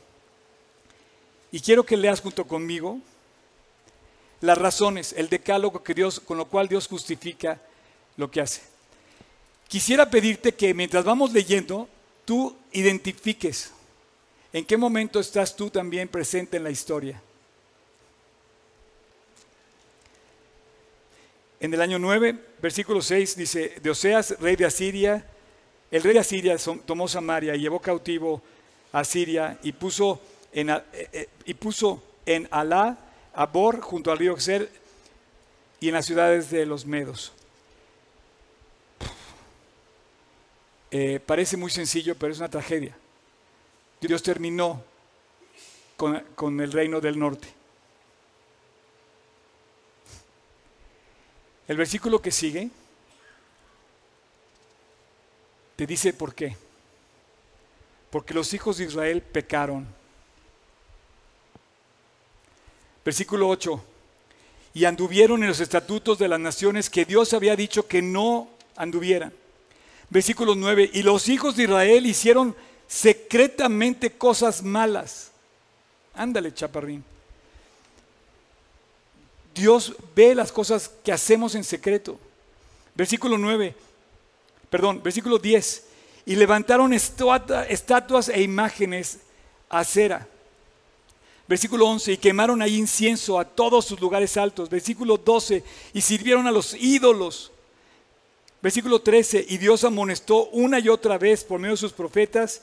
[1.50, 3.00] Y quiero que leas junto conmigo
[4.40, 7.60] las razones, el decálogo que Dios, con lo cual Dios justifica
[8.16, 8.60] lo que hace.
[9.66, 11.88] Quisiera pedirte que mientras vamos leyendo,
[12.24, 13.72] tú identifiques
[14.52, 17.20] en qué momento estás tú también presente en la historia.
[21.60, 25.24] En el año 9, versículo 6 dice, de Oseas, rey de Asiria,
[25.90, 28.42] el rey de Asiria tomó Samaria y llevó cautivo
[28.92, 30.20] a Siria y puso
[30.52, 32.98] en, eh, eh, y puso en Alá,
[33.80, 34.68] junto al río Xer
[35.80, 37.32] y en las ciudades de los Medos.
[40.94, 42.94] Eh, parece muy sencillo, pero es una tragedia.
[44.00, 44.84] Dios terminó
[45.96, 47.48] con el reino del norte.
[51.66, 52.68] El versículo que sigue
[55.76, 56.56] te dice por qué.
[58.10, 59.86] Porque los hijos de Israel pecaron.
[63.02, 63.82] Versículo 8.
[64.74, 69.32] Y anduvieron en los estatutos de las naciones que Dios había dicho que no anduvieran.
[70.12, 70.90] Versículo 9.
[70.92, 72.54] Y los hijos de Israel hicieron
[72.86, 75.32] secretamente cosas malas.
[76.14, 77.02] Ándale, chaparrín.
[79.54, 82.18] Dios ve las cosas que hacemos en secreto.
[82.94, 83.74] Versículo 9,
[84.68, 85.86] perdón, versículo 10.
[86.26, 89.20] Y levantaron estatuas e imágenes
[89.70, 90.28] a cera.
[91.48, 94.68] Versículo 11, y quemaron ahí incienso a todos sus lugares altos.
[94.68, 97.50] Versículo 12, y sirvieron a los ídolos.
[98.62, 102.62] Versículo 13, y Dios amonestó una y otra vez por medio de sus profetas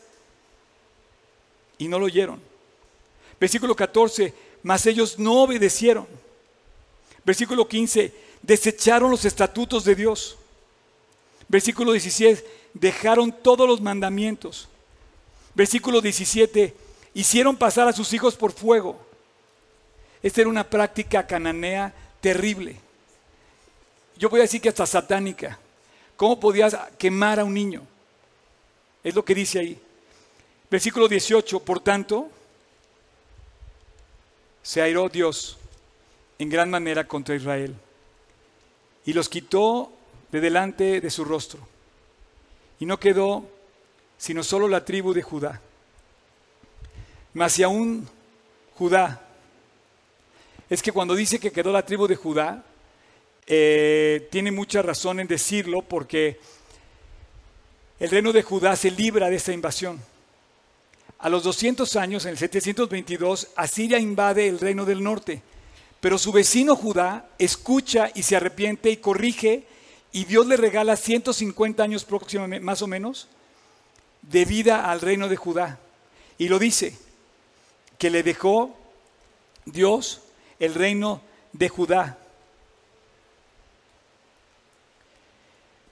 [1.78, 2.42] y no lo oyeron.
[3.38, 4.34] Versículo 14,
[4.64, 6.08] mas ellos no obedecieron.
[7.26, 10.38] Versículo 15, desecharon los estatutos de Dios.
[11.50, 14.70] Versículo 16, dejaron todos los mandamientos.
[15.54, 16.74] Versículo 17,
[17.14, 18.98] hicieron pasar a sus hijos por fuego.
[20.24, 22.78] Esta era una práctica cananea terrible.
[24.18, 25.60] Yo voy a decir que hasta satánica.
[26.20, 27.88] ¿Cómo podías quemar a un niño?
[29.06, 29.82] Es lo que dice ahí.
[30.70, 32.30] Versículo 18, por tanto,
[34.62, 35.58] se airó Dios
[36.38, 37.74] en gran manera contra Israel
[39.06, 39.94] y los quitó
[40.30, 41.66] de delante de su rostro.
[42.82, 43.46] Y no quedó
[44.18, 45.62] sino solo la tribu de Judá.
[47.34, 48.06] Mas si aún
[48.76, 49.26] Judá,
[50.70, 52.66] es que cuando dice que quedó la tribu de Judá,
[53.50, 56.40] eh, tiene mucha razón en decirlo porque
[58.00, 60.00] el reino de Judá se libra de esa invasión.
[61.18, 65.42] A los 200 años, en el 722, Asiria invade el reino del norte
[66.00, 69.66] pero su vecino Judá escucha y se arrepiente y corrige
[70.12, 73.28] y Dios le regala 150 años próximamente, más o menos,
[74.22, 75.80] de vida al reino de Judá.
[76.38, 76.98] Y lo dice,
[77.98, 78.76] que le dejó
[79.66, 80.22] Dios
[80.60, 82.18] el reino de Judá.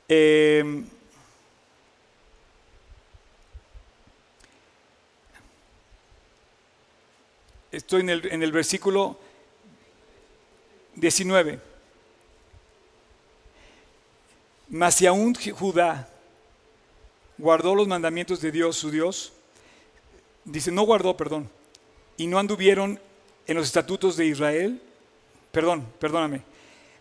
[0.09, 0.85] Em,
[7.71, 9.19] estoy en el, en el versículo
[10.95, 11.59] 19.
[14.69, 16.09] Mas si aún Judá
[17.37, 19.33] guardó los mandamientos de Dios, su Dios,
[20.45, 21.49] dice, no guardó, perdón,
[22.15, 22.99] y no anduvieron
[23.45, 24.81] en los estatutos de Israel,
[25.51, 26.43] perdón, perdóname,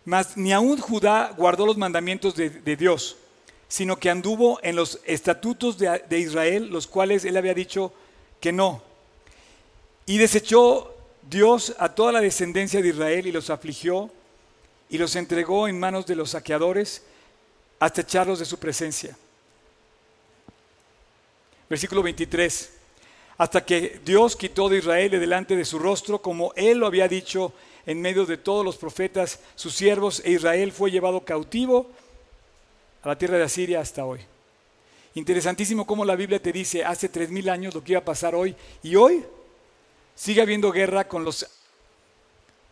[0.07, 3.17] mas ni aún Judá guardó los mandamientos de, Dios,
[3.69, 7.93] sino que anduvo en los estatutos de, de Israel, los cuales él había dicho
[8.41, 8.83] que no,
[10.07, 10.95] y desechó
[11.29, 14.11] Dios a toda la descendencia de Israel y los afligió
[14.89, 17.03] y los entregó en manos de los saqueadores
[17.81, 19.17] hasta echarlos de su presencia.
[21.69, 22.73] Versículo 23.
[23.39, 27.09] Hasta que Dios quitó de Israel de delante de su rostro, como él lo había
[27.09, 27.53] dicho
[27.87, 31.89] en medio de todos los profetas, sus siervos, e Israel fue llevado cautivo
[33.03, 34.21] a la tierra de Asiria hasta hoy.
[35.15, 38.35] Interesantísimo cómo la Biblia te dice hace tres mil años lo que iba a pasar
[38.35, 39.25] hoy, y hoy
[40.15, 41.47] sigue habiendo guerra con los...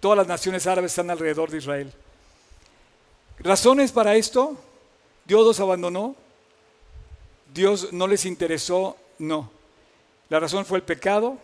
[0.00, 1.92] Todas las naciones árabes están alrededor de Israel.
[3.38, 4.56] ¿Razones para esto?
[5.24, 6.16] ¿Dios los abandonó?
[7.54, 8.96] ¿Dios no les interesó?
[9.18, 9.50] No.
[10.28, 11.38] La razón fue el pecado,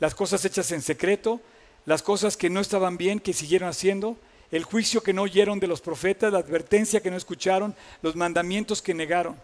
[0.00, 1.40] las cosas hechas en secreto,
[1.88, 4.18] las cosas que no estaban bien que siguieron haciendo,
[4.50, 8.82] el juicio que no oyeron de los profetas, la advertencia que no escucharon, los mandamientos
[8.82, 9.34] que negaron.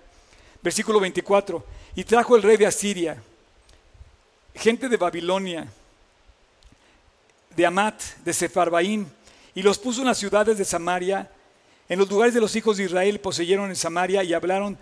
[0.63, 1.65] Versículo 24.
[1.95, 3.17] Y trajo el rey de Asiria,
[4.55, 5.67] gente de Babilonia,
[7.57, 9.11] de Amat, de Sefarbaín,
[9.55, 11.31] y los puso en las ciudades de Samaria,
[11.89, 14.77] en los lugares de los hijos de Israel, poseyeron en Samaria y hablaron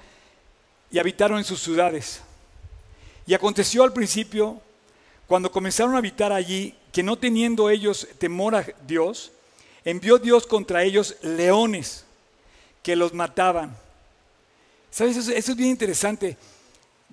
[0.91, 2.23] y habitaron en sus ciudades.
[3.25, 4.61] Y aconteció al principio,
[5.29, 9.33] cuando comenzaron a habitar allí, que no teniendo ellos temor a Dios,
[9.85, 12.05] envió Dios contra ellos leones
[12.83, 13.77] que los mataban.
[14.91, 15.17] ¿Sabes?
[15.17, 16.37] Eso, es bien interesante.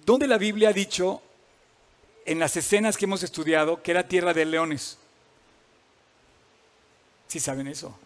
[0.05, 1.21] ¿Dónde la Biblia ha dicho,
[2.25, 4.97] en las escenas que hemos estudiado, que era tierra de leones?
[7.27, 7.97] ¿Sí saben eso?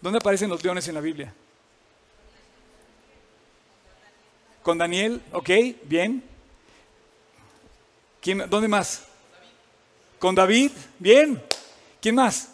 [0.00, 1.34] ¿Dónde aparecen los leones en la Biblia?
[4.62, 5.50] Con Daniel, ok,
[5.84, 6.22] bien.
[8.20, 9.09] ¿Quién, ¿Dónde más?
[10.20, 11.42] Con David, bien.
[11.98, 12.50] ¿Quién más?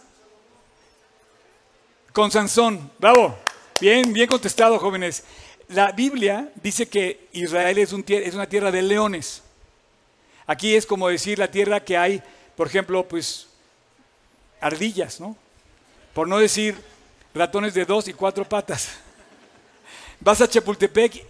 [2.13, 3.37] Con Sansón, bravo.
[3.81, 5.25] Bien, bien contestado, jóvenes.
[5.69, 9.43] La Biblia dice que Israel es, es una tierra de leones.
[10.47, 12.23] Aquí es como decir la tierra que hay,
[12.55, 13.49] por ejemplo, pues
[14.61, 15.37] ardillas, ¿no?
[16.15, 16.77] Por no decir
[17.35, 18.91] ratones de dos y cuatro patas.
[20.21, 21.21] Vas a Chapultepec,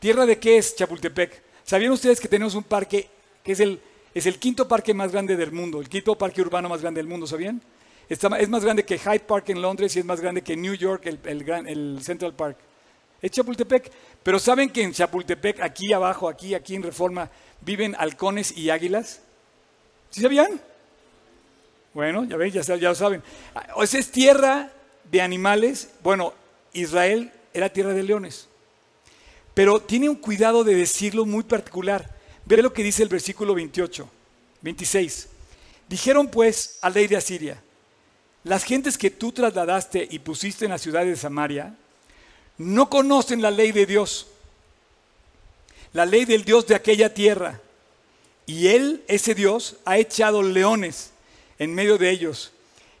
[0.00, 1.40] ¿tierra de qué es Chapultepec?
[1.64, 3.08] ¿Sabían ustedes que tenemos un parque
[3.44, 3.80] que es el,
[4.18, 7.06] es el quinto parque más grande del mundo, el quinto parque urbano más grande del
[7.06, 7.60] mundo, ¿sabían?
[8.08, 11.04] es más grande que Hyde Park en Londres y es más grande que New York,
[11.04, 12.56] el, Central Park.
[13.20, 13.92] Es Chapultepec.
[14.22, 17.28] Pero ¿saben que en Chapultepec, aquí abajo, aquí, aquí en Reforma,
[17.60, 19.20] viven halcones y águilas?
[20.08, 20.62] ¿Sí sabían?
[21.92, 23.22] Bueno, ya ven, ya, lo saben.
[23.74, 24.70] O sea, es tierra
[25.10, 25.90] de animales.
[26.02, 26.32] Bueno,
[26.72, 28.48] Israel era tierra de leones.
[29.52, 32.15] Pero tiene un cuidado de decirlo muy particular.
[32.46, 34.08] Ve lo que dice el versículo 28,
[34.62, 35.28] 26.
[35.88, 37.60] Dijeron pues al rey de Asiria,
[38.44, 41.74] las gentes que tú trasladaste y pusiste en la ciudad de Samaria,
[42.58, 44.28] no conocen la ley de Dios,
[45.92, 47.60] la ley del Dios de aquella tierra.
[48.46, 51.10] Y Él, ese Dios, ha echado leones
[51.58, 52.52] en medio de ellos.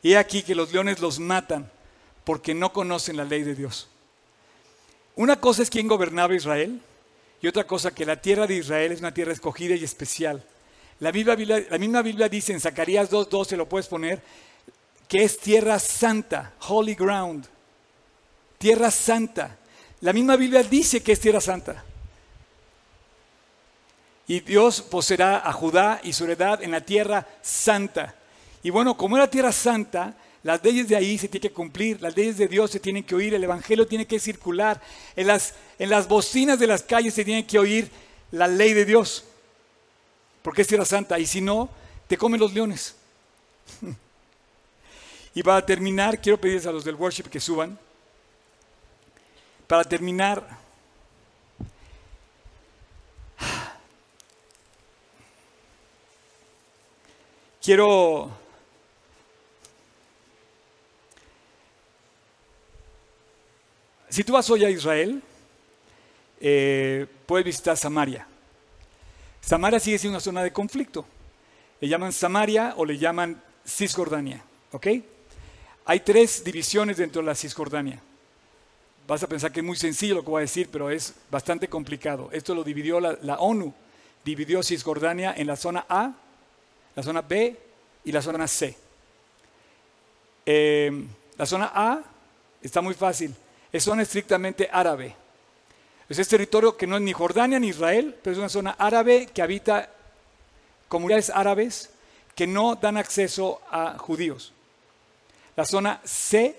[0.02, 1.70] Y he aquí que los leones los matan
[2.24, 3.88] porque no conocen la ley de Dios.
[5.14, 6.80] Una cosa es quién gobernaba Israel
[7.42, 10.42] y otra cosa que la tierra de Israel es una tierra escogida y especial.
[11.00, 14.22] La, la misma Biblia dice en Zacarías 2.2, se lo puedes poner,
[15.08, 17.46] que es tierra santa, holy ground
[18.58, 19.56] tierra santa.
[20.00, 21.84] La misma Biblia dice que es tierra santa.
[24.28, 28.14] Y Dios poseerá a Judá y su heredad en la tierra santa.
[28.62, 30.14] Y bueno, como era tierra santa,
[30.46, 33.16] las leyes de ahí se tienen que cumplir, las leyes de Dios se tienen que
[33.16, 34.80] oír, el Evangelio tiene que circular,
[35.16, 37.90] en las, en las bocinas de las calles se tiene que oír
[38.30, 39.24] la ley de Dios,
[40.42, 41.68] porque es tierra santa, y si no,
[42.06, 42.94] te comen los leones.
[45.34, 47.76] y para terminar, quiero pedirles a los del worship que suban.
[49.66, 50.60] Para terminar,
[57.60, 58.45] quiero
[64.08, 65.20] Si tú vas hoy a Israel,
[66.40, 68.26] eh, puedes visitar Samaria.
[69.40, 71.04] Samaria sigue siendo una zona de conflicto.
[71.80, 74.42] Le llaman Samaria o le llaman Cisjordania.
[74.72, 74.86] ¿Ok?
[75.84, 78.00] Hay tres divisiones dentro de la Cisjordania.
[79.06, 81.68] Vas a pensar que es muy sencillo lo que voy a decir, pero es bastante
[81.68, 82.28] complicado.
[82.32, 83.72] Esto lo dividió la, ONU.
[84.24, 86.12] Dividió Cisjordania en la zona A,
[86.94, 87.56] la zona B
[88.04, 88.76] y la zona C.
[90.44, 92.02] Eh, la zona A
[92.62, 93.32] está muy fácil.
[93.72, 95.14] Es zona estrictamente árabe.
[96.08, 99.42] Es territorio que no es ni Jordania ni Israel, pero es una zona árabe que
[99.42, 99.90] habita
[100.88, 101.90] comunidades árabes
[102.34, 104.52] que no dan acceso a judíos.
[105.56, 106.54] La zona C,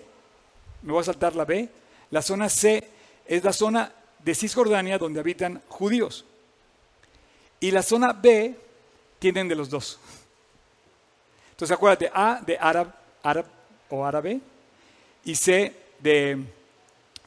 [0.81, 1.69] me voy a saltar la B,
[2.11, 2.89] la zona C
[3.25, 6.25] es la zona de Cisjordania donde habitan judíos.
[7.59, 8.55] Y la zona B
[9.19, 9.99] tienen de los dos.
[11.51, 12.91] Entonces acuérdate, A de árabe
[13.89, 14.39] o árabe
[15.23, 16.43] y C de,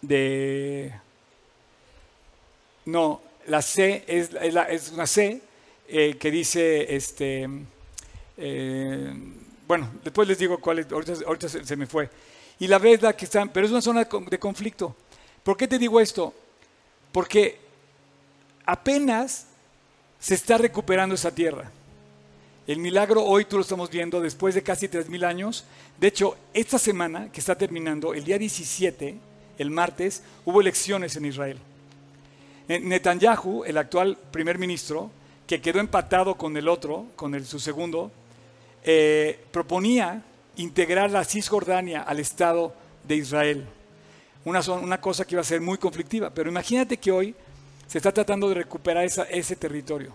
[0.00, 0.92] de...
[2.86, 4.30] No, la C es,
[4.68, 5.40] es, una C
[5.88, 7.48] eh, que dice, este,
[8.36, 9.14] eh,
[9.66, 12.08] bueno, después les digo cuál es, ahorita, se me fue
[12.60, 14.94] y la verdad que están, pero es una zona de conflicto.
[15.42, 16.34] ¿Por qué te digo esto?
[17.10, 17.58] Porque
[18.66, 19.46] apenas
[20.20, 21.70] se está recuperando esa tierra.
[22.66, 25.64] El milagro hoy tú lo estamos viendo después de casi 3.000 años.
[25.98, 29.16] De hecho, esta semana que está terminando, el día 17,
[29.60, 31.58] el martes, hubo elecciones en Israel.
[32.66, 35.10] Netanyahu, el actual primer ministro,
[35.46, 38.10] que quedó empatado con el otro, con el, su segundo,
[38.84, 40.22] eh, proponía
[40.56, 43.66] integrar la Cisjordania al Estado de Israel.
[44.46, 46.30] Una, una, cosa que iba a ser muy conflictiva.
[46.30, 47.34] Pero imagínate que hoy
[47.86, 50.14] se está tratando de recuperar ese territorio.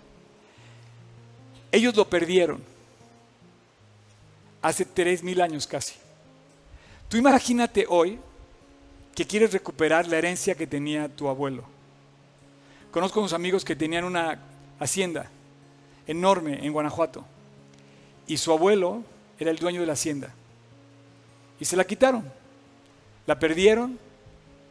[1.71, 2.63] Ellos lo perdieron
[4.63, 5.93] hace tres mil años casi.
[7.09, 8.17] Tú imagínate hoy
[9.15, 11.63] que quieres recuperar la herencia que tenía tu abuelo.
[12.91, 14.39] Conozco unos amigos que tenían una
[14.79, 15.29] hacienda
[16.05, 17.25] enorme en Guanajuato
[18.27, 19.03] y su abuelo
[19.39, 20.33] era el dueño de la hacienda
[21.59, 22.23] y se la quitaron,
[23.25, 23.97] la perdieron,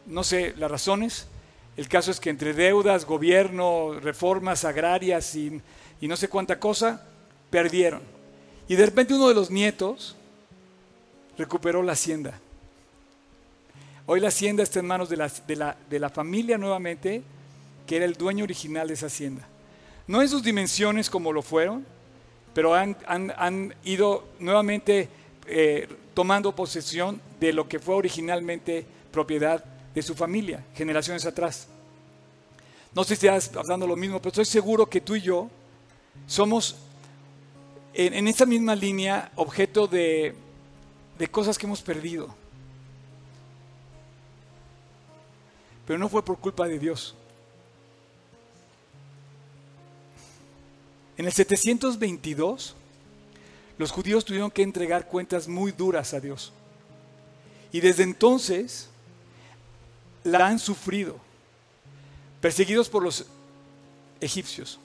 [0.07, 1.27] no sé las razones,
[1.77, 5.61] el caso es que entre deudas, gobierno, reformas agrarias y,
[6.03, 7.05] no sé cuánta cosa,
[7.51, 8.03] perdieron.
[8.69, 10.17] Y de repente uno de los nietos
[11.37, 12.39] recuperó la hacienda.
[14.07, 17.23] Hoy la hacienda está en manos de la, de la, familia nuevamente,
[17.87, 19.49] que era el dueño original de esa hacienda.
[20.07, 21.87] No en sus dimensiones como lo fueron,
[22.53, 25.09] pero han, han, ido nuevamente
[25.47, 31.69] eh, tomando posesión de lo que fue originalmente propiedad de su familia, generaciones atrás.
[32.95, 35.49] No sé si estás hablando lo mismo, pero estoy seguro que tú y yo
[36.27, 36.77] somos
[37.95, 40.35] en, en esa misma línea objeto de,
[41.19, 42.44] de cosas que hemos perdido.
[45.87, 47.15] Pero no fue por culpa de Dios.
[51.17, 52.75] En el 722,
[53.79, 56.53] los judíos tuvieron que entregar cuentas muy duras a Dios.
[57.73, 58.89] Y desde entonces,
[60.23, 61.19] la han sufrido,
[62.41, 63.27] perseguidos por los
[64.21, 64.79] egipcios,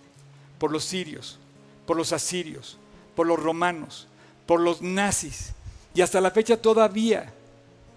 [0.58, 1.39] por los sirios,
[1.86, 2.78] por los asirios,
[3.16, 4.08] por los romanos,
[4.45, 5.54] por los nazis,
[5.93, 7.34] y hasta la fecha todavía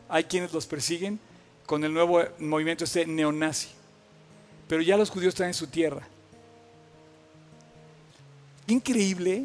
[0.09, 1.19] hay quienes los persiguen
[1.67, 3.69] con el nuevo movimiento este neonazi.
[4.69, 6.07] Pero ya los judíos están en su tierra.
[8.67, 9.45] Increíble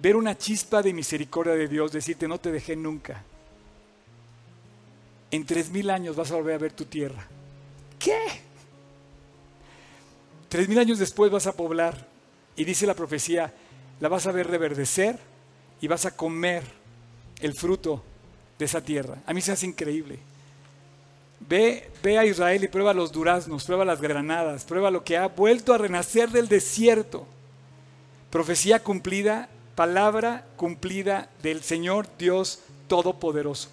[0.00, 3.22] ver una chispa de misericordia de Dios, decirte no te dejé nunca
[5.34, 7.26] en tres mil años vas a volver a ver tu tierra.
[7.98, 8.20] ¿Qué?
[10.48, 12.06] Tres mil años después vas a poblar
[12.54, 13.52] y dice la profecía,
[13.98, 15.18] la vas a ver reverdecer
[15.80, 16.62] y vas a comer
[17.40, 18.04] el fruto
[18.60, 19.24] de esa tierra.
[19.26, 20.20] A mí se hace increíble.
[21.40, 25.28] Ve, ve a Israel y prueba los duraznos, prueba las granadas, prueba lo que ha
[25.28, 27.26] vuelto a renacer del desierto.
[28.30, 33.68] Profecía cumplida, palabra cumplida del Señor Dios Todopoderoso.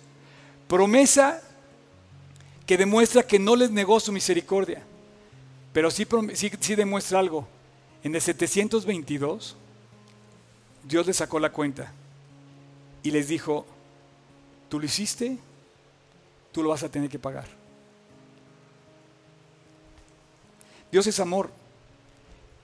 [0.67, 1.41] Promesa
[2.65, 4.81] que demuestra que no les negó su misericordia.
[5.73, 7.47] Pero sí, sí, demuestra algo.
[8.03, 9.55] En el 722,
[10.83, 11.91] Dios les sacó la cuenta
[13.03, 13.65] y les dijo,
[14.69, 15.37] tú lo hiciste,
[16.51, 17.47] tú lo vas a tener que pagar.
[20.91, 21.49] Dios es amor,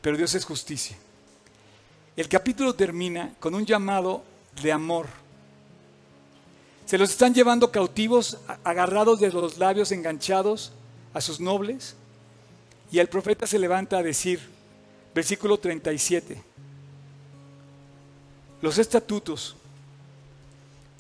[0.02, 0.98] pero Dios es justicia.
[2.16, 4.24] El capítulo termina con un llamado
[4.62, 5.08] de amor
[6.88, 10.72] se los están llevando cautivos, agarrados de los labios, enganchados
[11.14, 11.96] a sus nobles.
[12.90, 14.40] Y el profeta se levanta a decir,
[15.14, 16.42] versículo 37,
[18.62, 19.58] los estatutos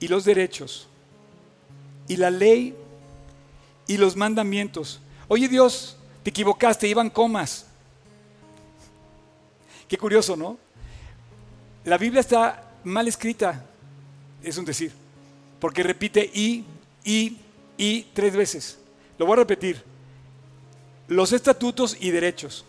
[0.01, 0.89] y los derechos
[2.07, 2.75] y la ley
[3.87, 4.99] y los mandamientos.
[5.27, 7.65] Oye Dios, te equivocaste, iban comas.
[9.87, 10.57] Qué curioso, ¿no?
[11.85, 13.65] La Biblia está mal escrita,
[14.43, 14.91] es un decir.
[15.59, 16.65] Porque repite y,
[17.03, 17.37] y,
[17.77, 18.77] y tres veces.
[19.17, 19.81] Lo voy a repetir.
[21.07, 22.65] Los estatutos y derechos,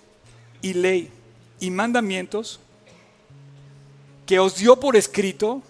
[0.63, 1.11] y ley,
[1.59, 2.61] y mandamientos
[4.25, 5.63] que os dio por escrito,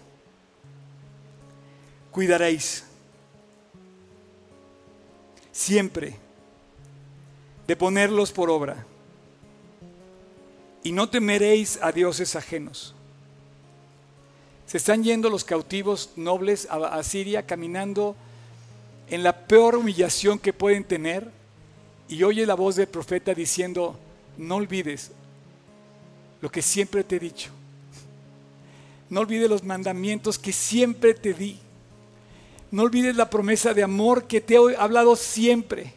[2.11, 2.85] cuidaréis
[5.59, 6.17] siempre
[7.67, 8.87] de ponerlos por obra.
[10.85, 12.95] Y no temeréis a dioses ajenos
[14.69, 18.15] se están yendo los cautivos nobles a, Siria caminando
[19.09, 21.31] en la peor humillación que pueden tener
[22.07, 23.99] y oye la voz del profeta diciendo,
[24.37, 25.11] no olvides
[26.43, 27.51] lo que siempre te he dicho.
[29.09, 31.59] No olvides los mandamientos que siempre te di.
[32.71, 35.95] No olvides la promesa de amor que te he hablado siempre.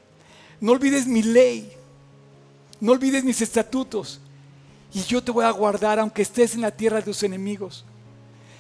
[0.60, 1.72] No olvides mi ley.
[2.80, 4.20] No olvides mis estatutos.
[4.94, 7.86] Y yo te voy a guardar aunque estés en la tierra de tus enemigos.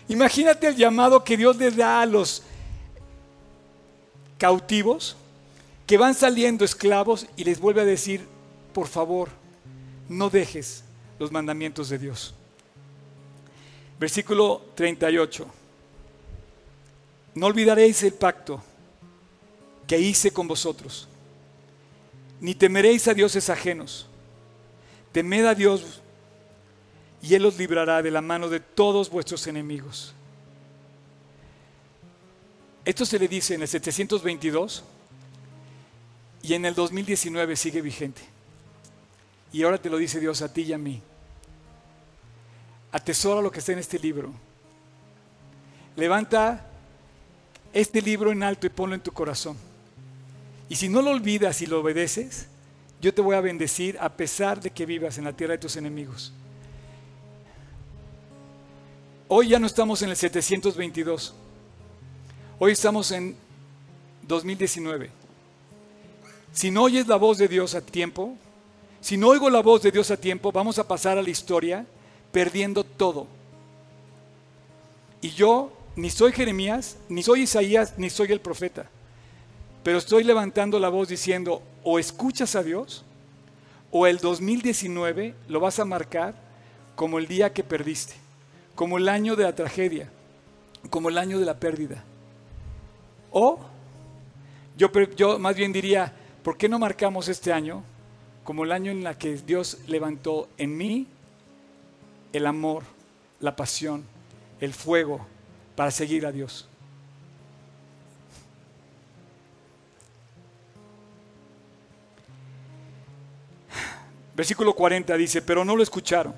[0.07, 2.43] Imagínate el llamado que Dios les da a los
[4.37, 5.15] cautivos
[5.85, 8.25] que van saliendo esclavos y les vuelve a decir,
[8.73, 9.29] por favor,
[10.09, 10.83] no dejes
[11.19, 12.33] los mandamientos de Dios.
[13.99, 15.60] Versículo 38.
[17.33, 18.61] No olvidaréis el pacto
[19.87, 21.07] que hice con vosotros,
[22.39, 24.07] ni temeréis a dioses ajenos.
[25.11, 26.01] Temed a Dios
[27.21, 30.13] y Él os librará de la mano de todos vuestros enemigos.
[32.83, 34.83] Esto se le dice en el 722
[36.41, 38.21] y en el 2019 sigue vigente.
[39.53, 41.01] Y ahora te lo dice Dios a ti y a mí.
[42.91, 44.33] Atesora lo que está en este libro.
[45.95, 46.70] Levanta
[47.73, 49.57] este libro en alto y ponlo en tu corazón.
[50.69, 52.47] Y si no lo olvidas y lo obedeces,
[53.01, 55.75] yo te voy a bendecir a pesar de que vivas en la tierra de tus
[55.75, 56.31] enemigos.
[59.27, 61.33] Hoy ya no estamos en el 722.
[62.59, 63.35] Hoy estamos en
[64.27, 65.09] 2019.
[66.51, 68.35] Si no oyes la voz de Dios a tiempo,
[68.99, 71.85] si no oigo la voz de Dios a tiempo, vamos a pasar a la historia
[72.31, 73.27] perdiendo todo.
[75.21, 78.85] Y yo ni soy Jeremías, ni soy Isaías, ni soy el profeta.
[79.83, 83.03] Pero estoy levantando la voz diciendo, o escuchas a Dios,
[83.91, 86.35] o el 2019 lo vas a marcar
[86.95, 88.13] como el día que perdiste,
[88.75, 90.09] como el año de la tragedia,
[90.89, 92.03] como el año de la pérdida.
[93.31, 93.59] O
[94.77, 96.13] yo, yo más bien diría,
[96.43, 97.83] ¿por qué no marcamos este año
[98.43, 101.07] como el año en el que Dios levantó en mí
[102.33, 102.83] el amor,
[103.39, 104.03] la pasión,
[104.59, 105.25] el fuego
[105.75, 106.67] para seguir a Dios?
[114.35, 116.33] Versículo 40 dice, pero no lo escucharon.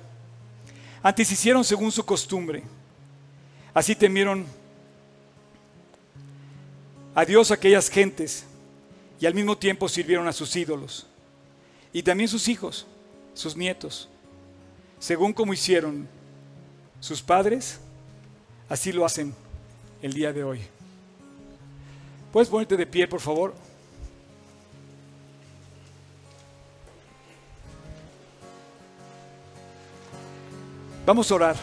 [1.01, 2.63] Antes hicieron según su costumbre.
[3.73, 4.45] Así temieron
[7.15, 8.45] a Dios aquellas gentes
[9.19, 11.05] y al mismo tiempo sirvieron a sus ídolos.
[11.91, 12.85] Y también sus hijos,
[13.33, 14.09] sus nietos.
[14.99, 16.07] Según como hicieron
[16.99, 17.79] sus padres,
[18.69, 19.33] así lo hacen
[20.01, 20.61] el día de hoy.
[22.31, 23.53] ¿Puedes ponerte de pie, por favor?
[31.05, 31.55] Vamos a orar.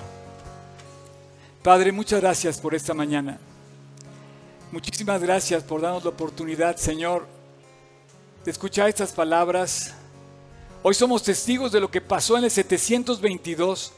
[1.63, 3.39] Padre, muchas gracias por esta mañana.
[4.71, 7.27] Muchísimas gracias por darnos la oportunidad, Señor,
[8.45, 9.93] de escuchar estas palabras.
[10.83, 13.93] Hoy somos testigos de lo que pasó en el 722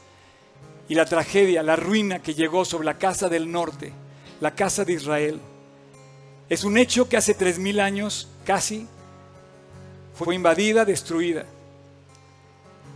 [0.87, 3.93] y la tragedia, la ruina que llegó sobre la casa del norte,
[4.41, 5.39] la casa de Israel.
[6.49, 8.87] Es un hecho que hace tres mil años casi
[10.13, 11.45] fue invadida, destruida.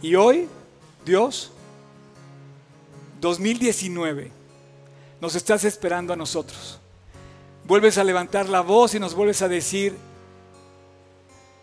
[0.01, 0.47] Y hoy,
[1.05, 1.51] Dios,
[3.21, 4.31] 2019,
[5.19, 6.79] nos estás esperando a nosotros.
[7.65, 9.95] Vuelves a levantar la voz y nos vuelves a decir,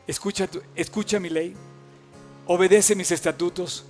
[0.06, 1.54] escucha, escucha mi ley,
[2.46, 3.84] obedece mis estatutos,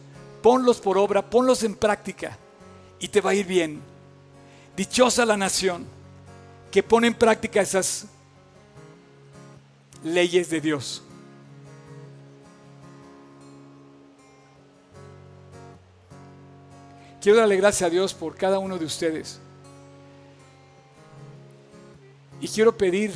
[0.45, 2.37] ponlos por obra, ponlos en práctica
[2.99, 3.81] y te va a ir bien.
[4.77, 5.87] Dichosa la nación
[6.71, 8.05] que pone en práctica esas
[10.03, 11.03] leyes de Dios.
[17.23, 19.41] Quiero darle gracias a Dios por cada uno de ustedes.
[22.43, 23.15] Y quiero pedir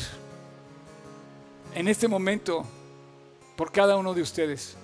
[1.74, 2.64] en este momento
[3.54, 4.78] por cada uno de ustedes.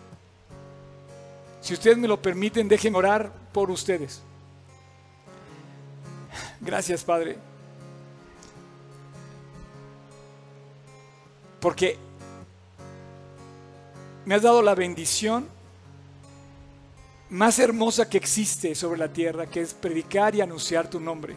[1.64, 4.20] Si ustedes me lo permiten, dejen orar por ustedes.
[6.60, 7.38] Gracias, Padre.
[11.60, 11.96] Porque
[14.26, 15.48] me has dado la bendición
[17.30, 21.34] más hermosa que existe sobre la tierra, que es predicar y anunciar tu nombre.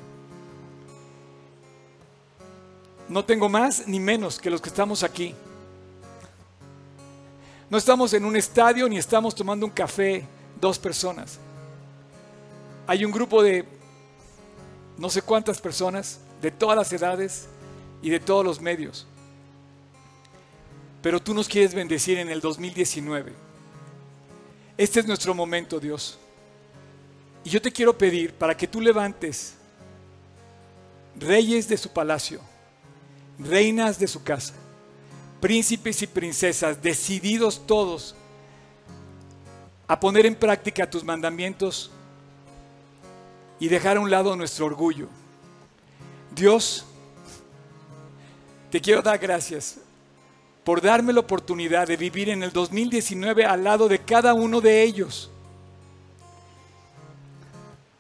[3.08, 5.34] No tengo más ni menos que los que estamos aquí.
[7.70, 10.26] No estamos en un estadio ni estamos tomando un café
[10.60, 11.38] dos personas.
[12.86, 13.66] Hay un grupo de
[14.98, 17.48] no sé cuántas personas, de todas las edades
[18.02, 19.06] y de todos los medios.
[21.02, 23.34] Pero tú nos quieres bendecir en el 2019.
[24.78, 26.18] Este es nuestro momento, Dios.
[27.44, 29.56] Y yo te quiero pedir para que tú levantes
[31.20, 32.40] reyes de su palacio,
[33.40, 34.54] reinas de su casa,
[35.40, 38.16] príncipes y princesas, decididos todos
[39.88, 41.92] a poner en práctica tus mandamientos
[43.60, 45.08] y dejar a un lado nuestro orgullo.
[46.36, 46.86] Dios,
[48.70, 49.80] te quiero dar gracias
[50.64, 54.84] por darme la oportunidad de vivir en el 2019 al lado de cada uno de
[54.84, 55.32] ellos.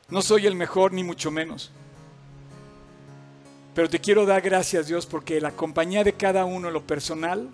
[0.09, 1.71] No soy el mejor ni mucho menos.
[3.77, 7.47] Pero te quiero dar gracias Dios porque la compañía de cada uno lo personal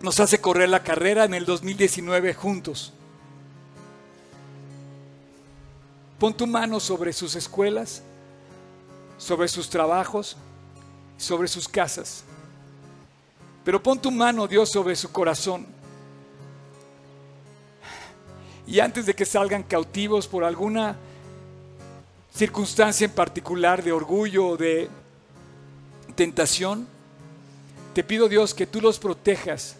[0.00, 2.92] nos hace correr la carrera en el 2019 juntos.
[6.18, 8.02] Pon tu mano sobre sus escuelas,
[9.18, 10.36] sobre sus trabajos,
[11.16, 12.24] sobre sus casas.
[13.64, 15.64] Pero pon tu mano, Dios, sobre su corazón.
[18.66, 20.96] Y antes de que salgan cautivos por alguna
[22.36, 24.90] circunstancia en particular de orgullo o de
[26.14, 26.86] tentación,
[27.94, 29.76] te pido Dios que tú los protejas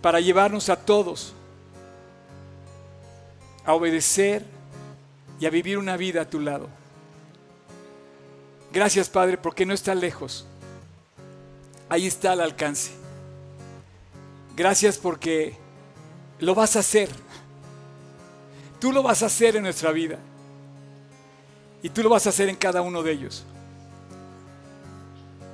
[0.00, 1.32] para llevarnos a todos
[3.64, 4.44] a obedecer
[5.38, 6.68] y a vivir una vida a tu lado.
[8.72, 10.44] Gracias Padre porque no está lejos.
[11.88, 12.90] Ahí está al alcance.
[14.56, 15.56] Gracias porque
[16.40, 17.10] lo vas a hacer.
[18.80, 20.18] Tú lo vas a hacer en nuestra vida.
[21.82, 23.44] Y tú lo vas a hacer en cada uno de ellos.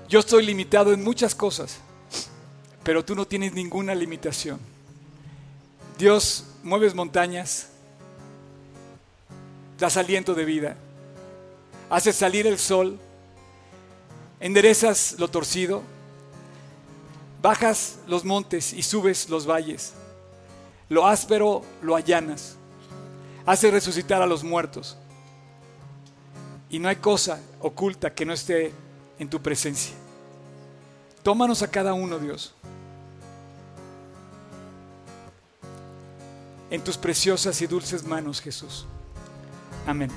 [0.08, 1.78] Yo estoy limitado en muchas cosas,
[2.82, 4.58] pero tú no tienes ninguna limitación.
[5.98, 7.68] Dios, mueves montañas,
[9.78, 10.76] das aliento de vida,
[11.90, 12.98] haces salir el sol,
[14.40, 15.82] enderezas lo torcido,
[17.42, 19.92] bajas los montes y subes los valles,
[20.88, 22.56] lo áspero lo allanas,
[23.44, 24.96] haces resucitar a los muertos.
[26.70, 28.72] Y no hay cosa oculta que no esté
[29.18, 29.94] en tu presencia.
[31.22, 32.54] Tómanos a cada uno, Dios.
[36.70, 38.86] En tus preciosas y dulces manos, Jesús.
[39.86, 40.10] Amén.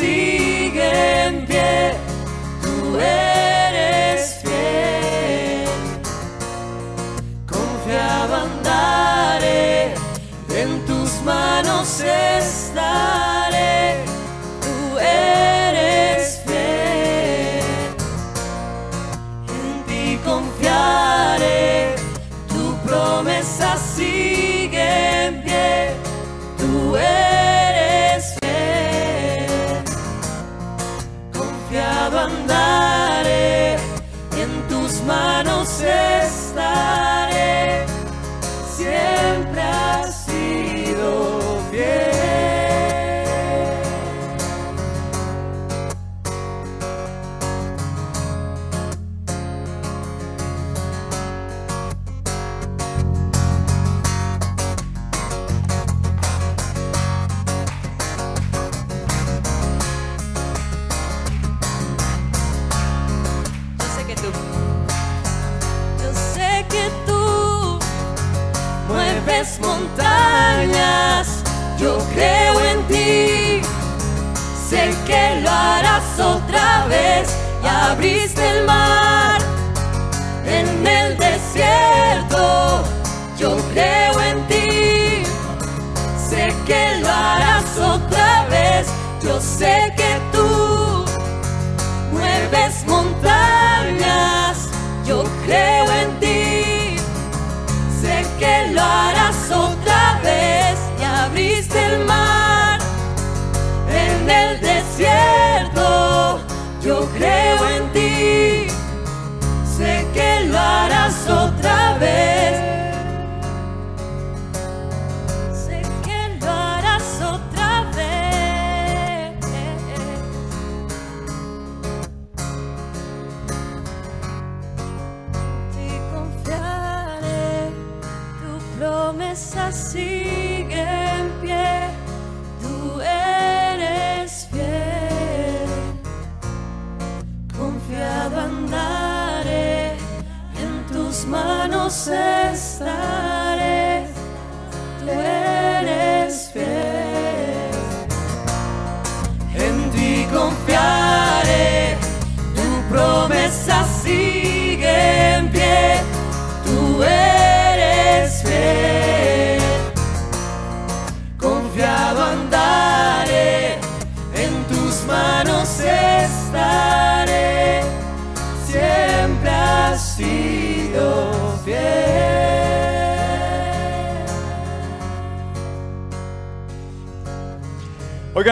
[0.00, 0.39] Siempre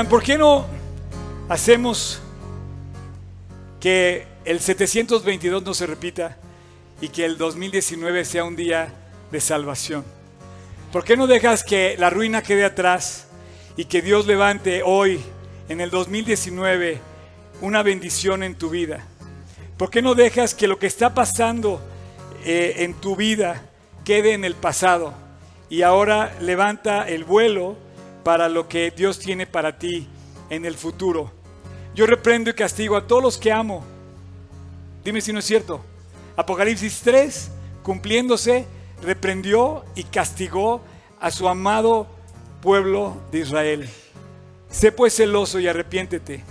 [0.06, 0.64] ¿por qué no
[1.48, 2.20] hacemos
[3.80, 6.36] que el 722 no se repita
[7.00, 8.92] y que el 2019 sea un día
[9.32, 10.04] de salvación?
[10.92, 13.26] ¿Por qué no dejas que la ruina quede atrás
[13.76, 15.20] y que Dios levante hoy,
[15.68, 17.00] en el 2019,
[17.60, 19.04] una bendición en tu vida?
[19.76, 21.80] ¿Por qué no dejas que lo que está pasando
[22.44, 23.62] eh, en tu vida
[24.04, 25.12] quede en el pasado
[25.68, 27.87] y ahora levanta el vuelo
[28.28, 30.06] para lo que Dios tiene para ti
[30.50, 31.32] en el futuro?
[31.94, 33.82] Yo reprendo y castigo a todos los que amo.
[35.02, 35.80] Dime si no es cierto.
[36.36, 37.50] Apocalipsis 3,
[37.82, 38.66] cumpliéndose,
[39.02, 40.82] reprendió y castigó
[41.18, 42.06] a su amado
[42.60, 43.88] pueblo de Israel.
[44.68, 46.44] Sé pues celoso y arrepiéntete.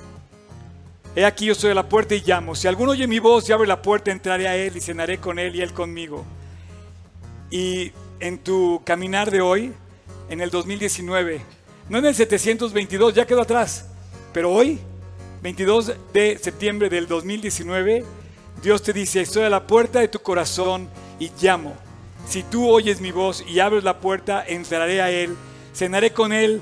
[1.16, 2.56] He aquí yo soy a la puerta y llamo.
[2.56, 5.38] Si alguno oye mi voz y abre la puerta, entraré a él y cenaré con
[5.38, 6.26] él y él conmigo.
[7.52, 9.74] Y en tu caminar de hoy,
[10.32, 11.57] en el 2019,
[11.90, 13.86] no en el 722, ya quedó atrás,
[14.34, 14.80] pero hoy,
[15.42, 18.04] 22 de septiembre del 2019,
[18.62, 21.76] Dios te dice, estoy a la puerta de tu corazón y llamo.
[22.28, 25.36] Si tú oyes mi voz y abres la puerta, entraré a él,
[25.74, 26.62] cenaré con él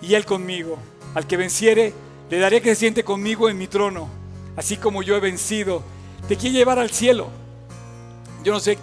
[0.00, 0.78] y él conmigo.
[1.14, 1.92] Al que venciere,
[2.30, 4.08] le daré que se siente conmigo en mi trono,
[4.56, 5.82] así como yo he vencido.
[6.26, 7.28] Te quiere llevar al cielo.
[8.42, 8.78] Yo no sé,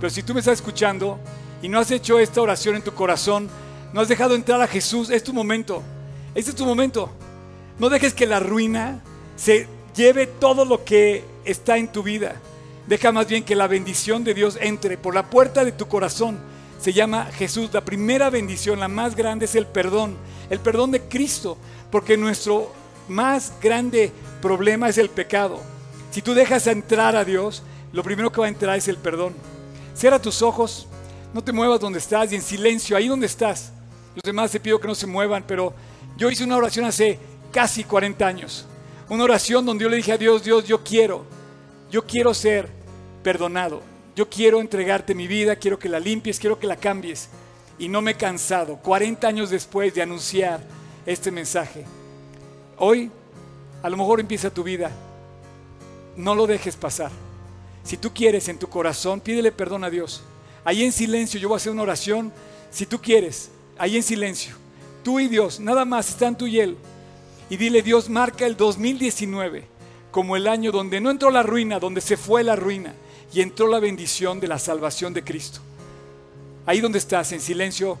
[0.00, 1.20] pero si tú me estás escuchando
[1.62, 3.48] y no has hecho esta oración en tu corazón,
[3.92, 5.82] no has dejado entrar a Jesús, es tu momento.
[6.34, 7.10] Este es tu momento.
[7.78, 9.02] No dejes que la ruina
[9.36, 12.36] se lleve todo lo que está en tu vida.
[12.86, 16.38] Deja más bien que la bendición de Dios entre por la puerta de tu corazón.
[16.80, 17.70] Se llama Jesús.
[17.72, 20.16] La primera bendición, la más grande, es el perdón.
[20.50, 21.58] El perdón de Cristo.
[21.90, 22.72] Porque nuestro
[23.08, 25.60] más grande problema es el pecado.
[26.10, 27.62] Si tú dejas entrar a Dios,
[27.92, 29.34] lo primero que va a entrar es el perdón.
[29.94, 30.88] Cierra tus ojos,
[31.34, 33.72] no te muevas donde estás y en silencio, ahí donde estás.
[34.14, 35.72] Los demás te pido que no se muevan, pero
[36.16, 37.18] yo hice una oración hace
[37.50, 38.66] casi 40 años.
[39.08, 41.24] Una oración donde yo le dije a Dios, Dios, yo quiero,
[41.90, 42.68] yo quiero ser
[43.22, 43.82] perdonado.
[44.14, 47.28] Yo quiero entregarte mi vida, quiero que la limpies, quiero que la cambies.
[47.78, 50.60] Y no me he cansado, 40 años después de anunciar
[51.06, 51.84] este mensaje.
[52.76, 53.10] Hoy,
[53.82, 54.90] a lo mejor empieza tu vida.
[56.16, 57.10] No lo dejes pasar.
[57.82, 60.22] Si tú quieres en tu corazón, pídele perdón a Dios.
[60.64, 62.32] Ahí en silencio, yo voy a hacer una oración.
[62.70, 63.50] Si tú quieres,
[63.82, 64.54] ahí en silencio.
[65.02, 66.76] Tú y Dios, nada más están tú y Él.
[67.50, 69.66] Y dile, Dios, marca el 2019
[70.12, 72.94] como el año donde no entró la ruina, donde se fue la ruina
[73.32, 75.58] y entró la bendición de la salvación de Cristo.
[76.64, 77.98] Ahí donde estás, en silencio,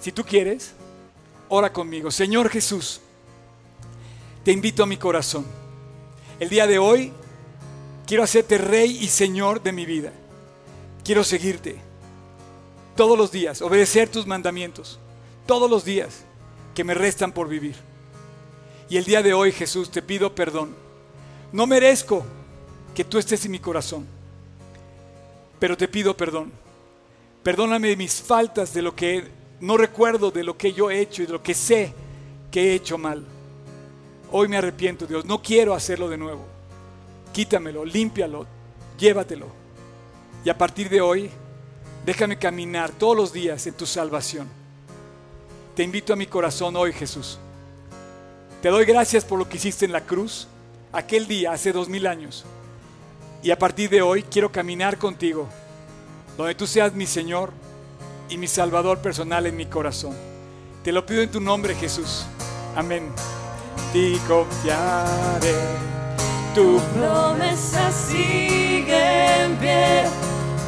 [0.00, 0.72] si tú quieres,
[1.48, 2.10] ora conmigo.
[2.10, 3.00] Señor Jesús,
[4.42, 5.46] te invito a mi corazón.
[6.40, 7.12] El día de hoy
[8.04, 10.12] quiero hacerte rey y señor de mi vida.
[11.04, 11.93] Quiero seguirte
[12.96, 14.98] todos los días, obedecer tus mandamientos,
[15.46, 16.24] todos los días
[16.74, 17.76] que me restan por vivir.
[18.88, 20.74] Y el día de hoy, Jesús, te pido perdón.
[21.52, 22.24] No merezco
[22.94, 24.06] que tú estés en mi corazón,
[25.58, 26.52] pero te pido perdón,
[27.44, 29.22] Perdóname mis faltas, de lo que
[29.60, 31.92] no recuerdo, de lo que yo he hecho y de lo que sé
[32.50, 33.22] que he hecho mal.
[34.32, 36.46] Hoy me arrepiento, Dios, no quiero hacerlo de nuevo.
[37.34, 38.46] Quítamelo, límpialo,
[38.98, 39.48] llévatelo.
[40.42, 41.30] Y a partir de hoy,
[42.04, 44.48] déjame caminar todos los días en tu salvación.
[45.74, 47.38] Te invito a mi corazón hoy, Jesús.
[48.62, 50.46] Te doy gracias por lo que hiciste en la cruz
[50.92, 52.44] aquel día, hace dos mil años.
[53.42, 55.48] Y a partir de hoy quiero caminar contigo,
[56.36, 57.52] donde tú seas mi Señor
[58.28, 60.14] y mi Salvador personal en mi corazón.
[60.82, 62.24] Te lo pido en tu nombre, Jesús.
[62.76, 63.10] Amén.
[63.92, 65.54] Ti confiaré.
[66.54, 70.04] Tu promesa sigue en pie,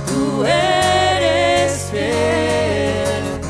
[0.06, 0.95] tú eres
[1.90, 3.40] fiel.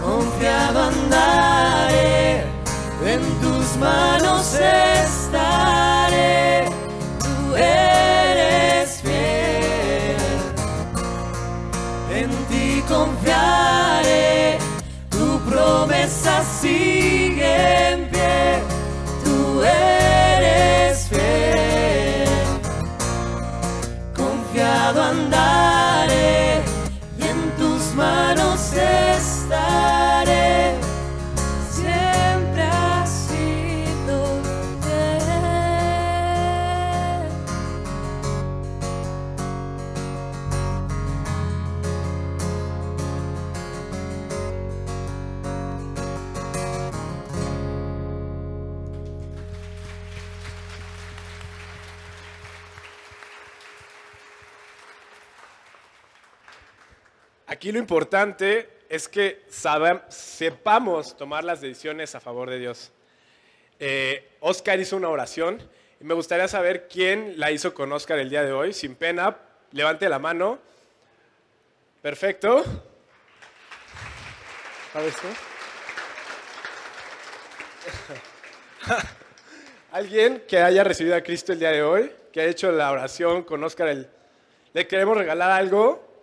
[0.00, 2.44] Confiado andaré,
[3.04, 5.54] en tus manos estaré,
[7.18, 10.16] tú eres fiel.
[12.12, 14.58] En ti confiaré,
[15.10, 18.62] tu promesa sigue en pie,
[19.24, 22.28] tú eres fiel.
[24.16, 25.73] Confiado andaré
[57.54, 59.44] Aquí lo importante es que
[60.08, 62.90] sepamos tomar las decisiones a favor de Dios.
[63.78, 65.62] Eh, Oscar hizo una oración
[66.00, 68.72] y me gustaría saber quién la hizo con Oscar el día de hoy.
[68.72, 69.36] Sin pena,
[69.70, 70.58] levante la mano.
[72.02, 72.64] Perfecto.
[74.92, 75.14] ¿Sabes?
[79.92, 83.44] Alguien que haya recibido a Cristo el día de hoy, que ha hecho la oración
[83.44, 84.10] con Oscar, el-
[84.72, 86.13] le queremos regalar algo.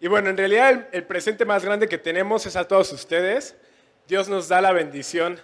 [0.00, 3.56] Y bueno, en realidad el, presente más grande que tenemos es a todos ustedes.
[4.06, 5.40] Dios nos da la bendición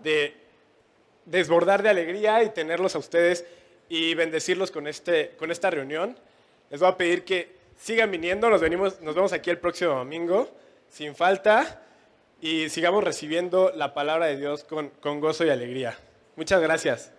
[0.00, 0.36] de
[1.24, 3.46] desbordar de alegría y tenerlos a ustedes
[3.88, 6.18] y bendecirlos con, este, con esta reunión.
[6.70, 10.50] Les voy a pedir que sigan viniendo, nos, venimos, nos vemos aquí el próximo domingo,
[10.90, 11.82] sin falta,
[12.40, 15.98] y sigamos recibiendo la palabra de Dios con, con gozo y alegría.
[16.36, 17.13] Muchas gracias.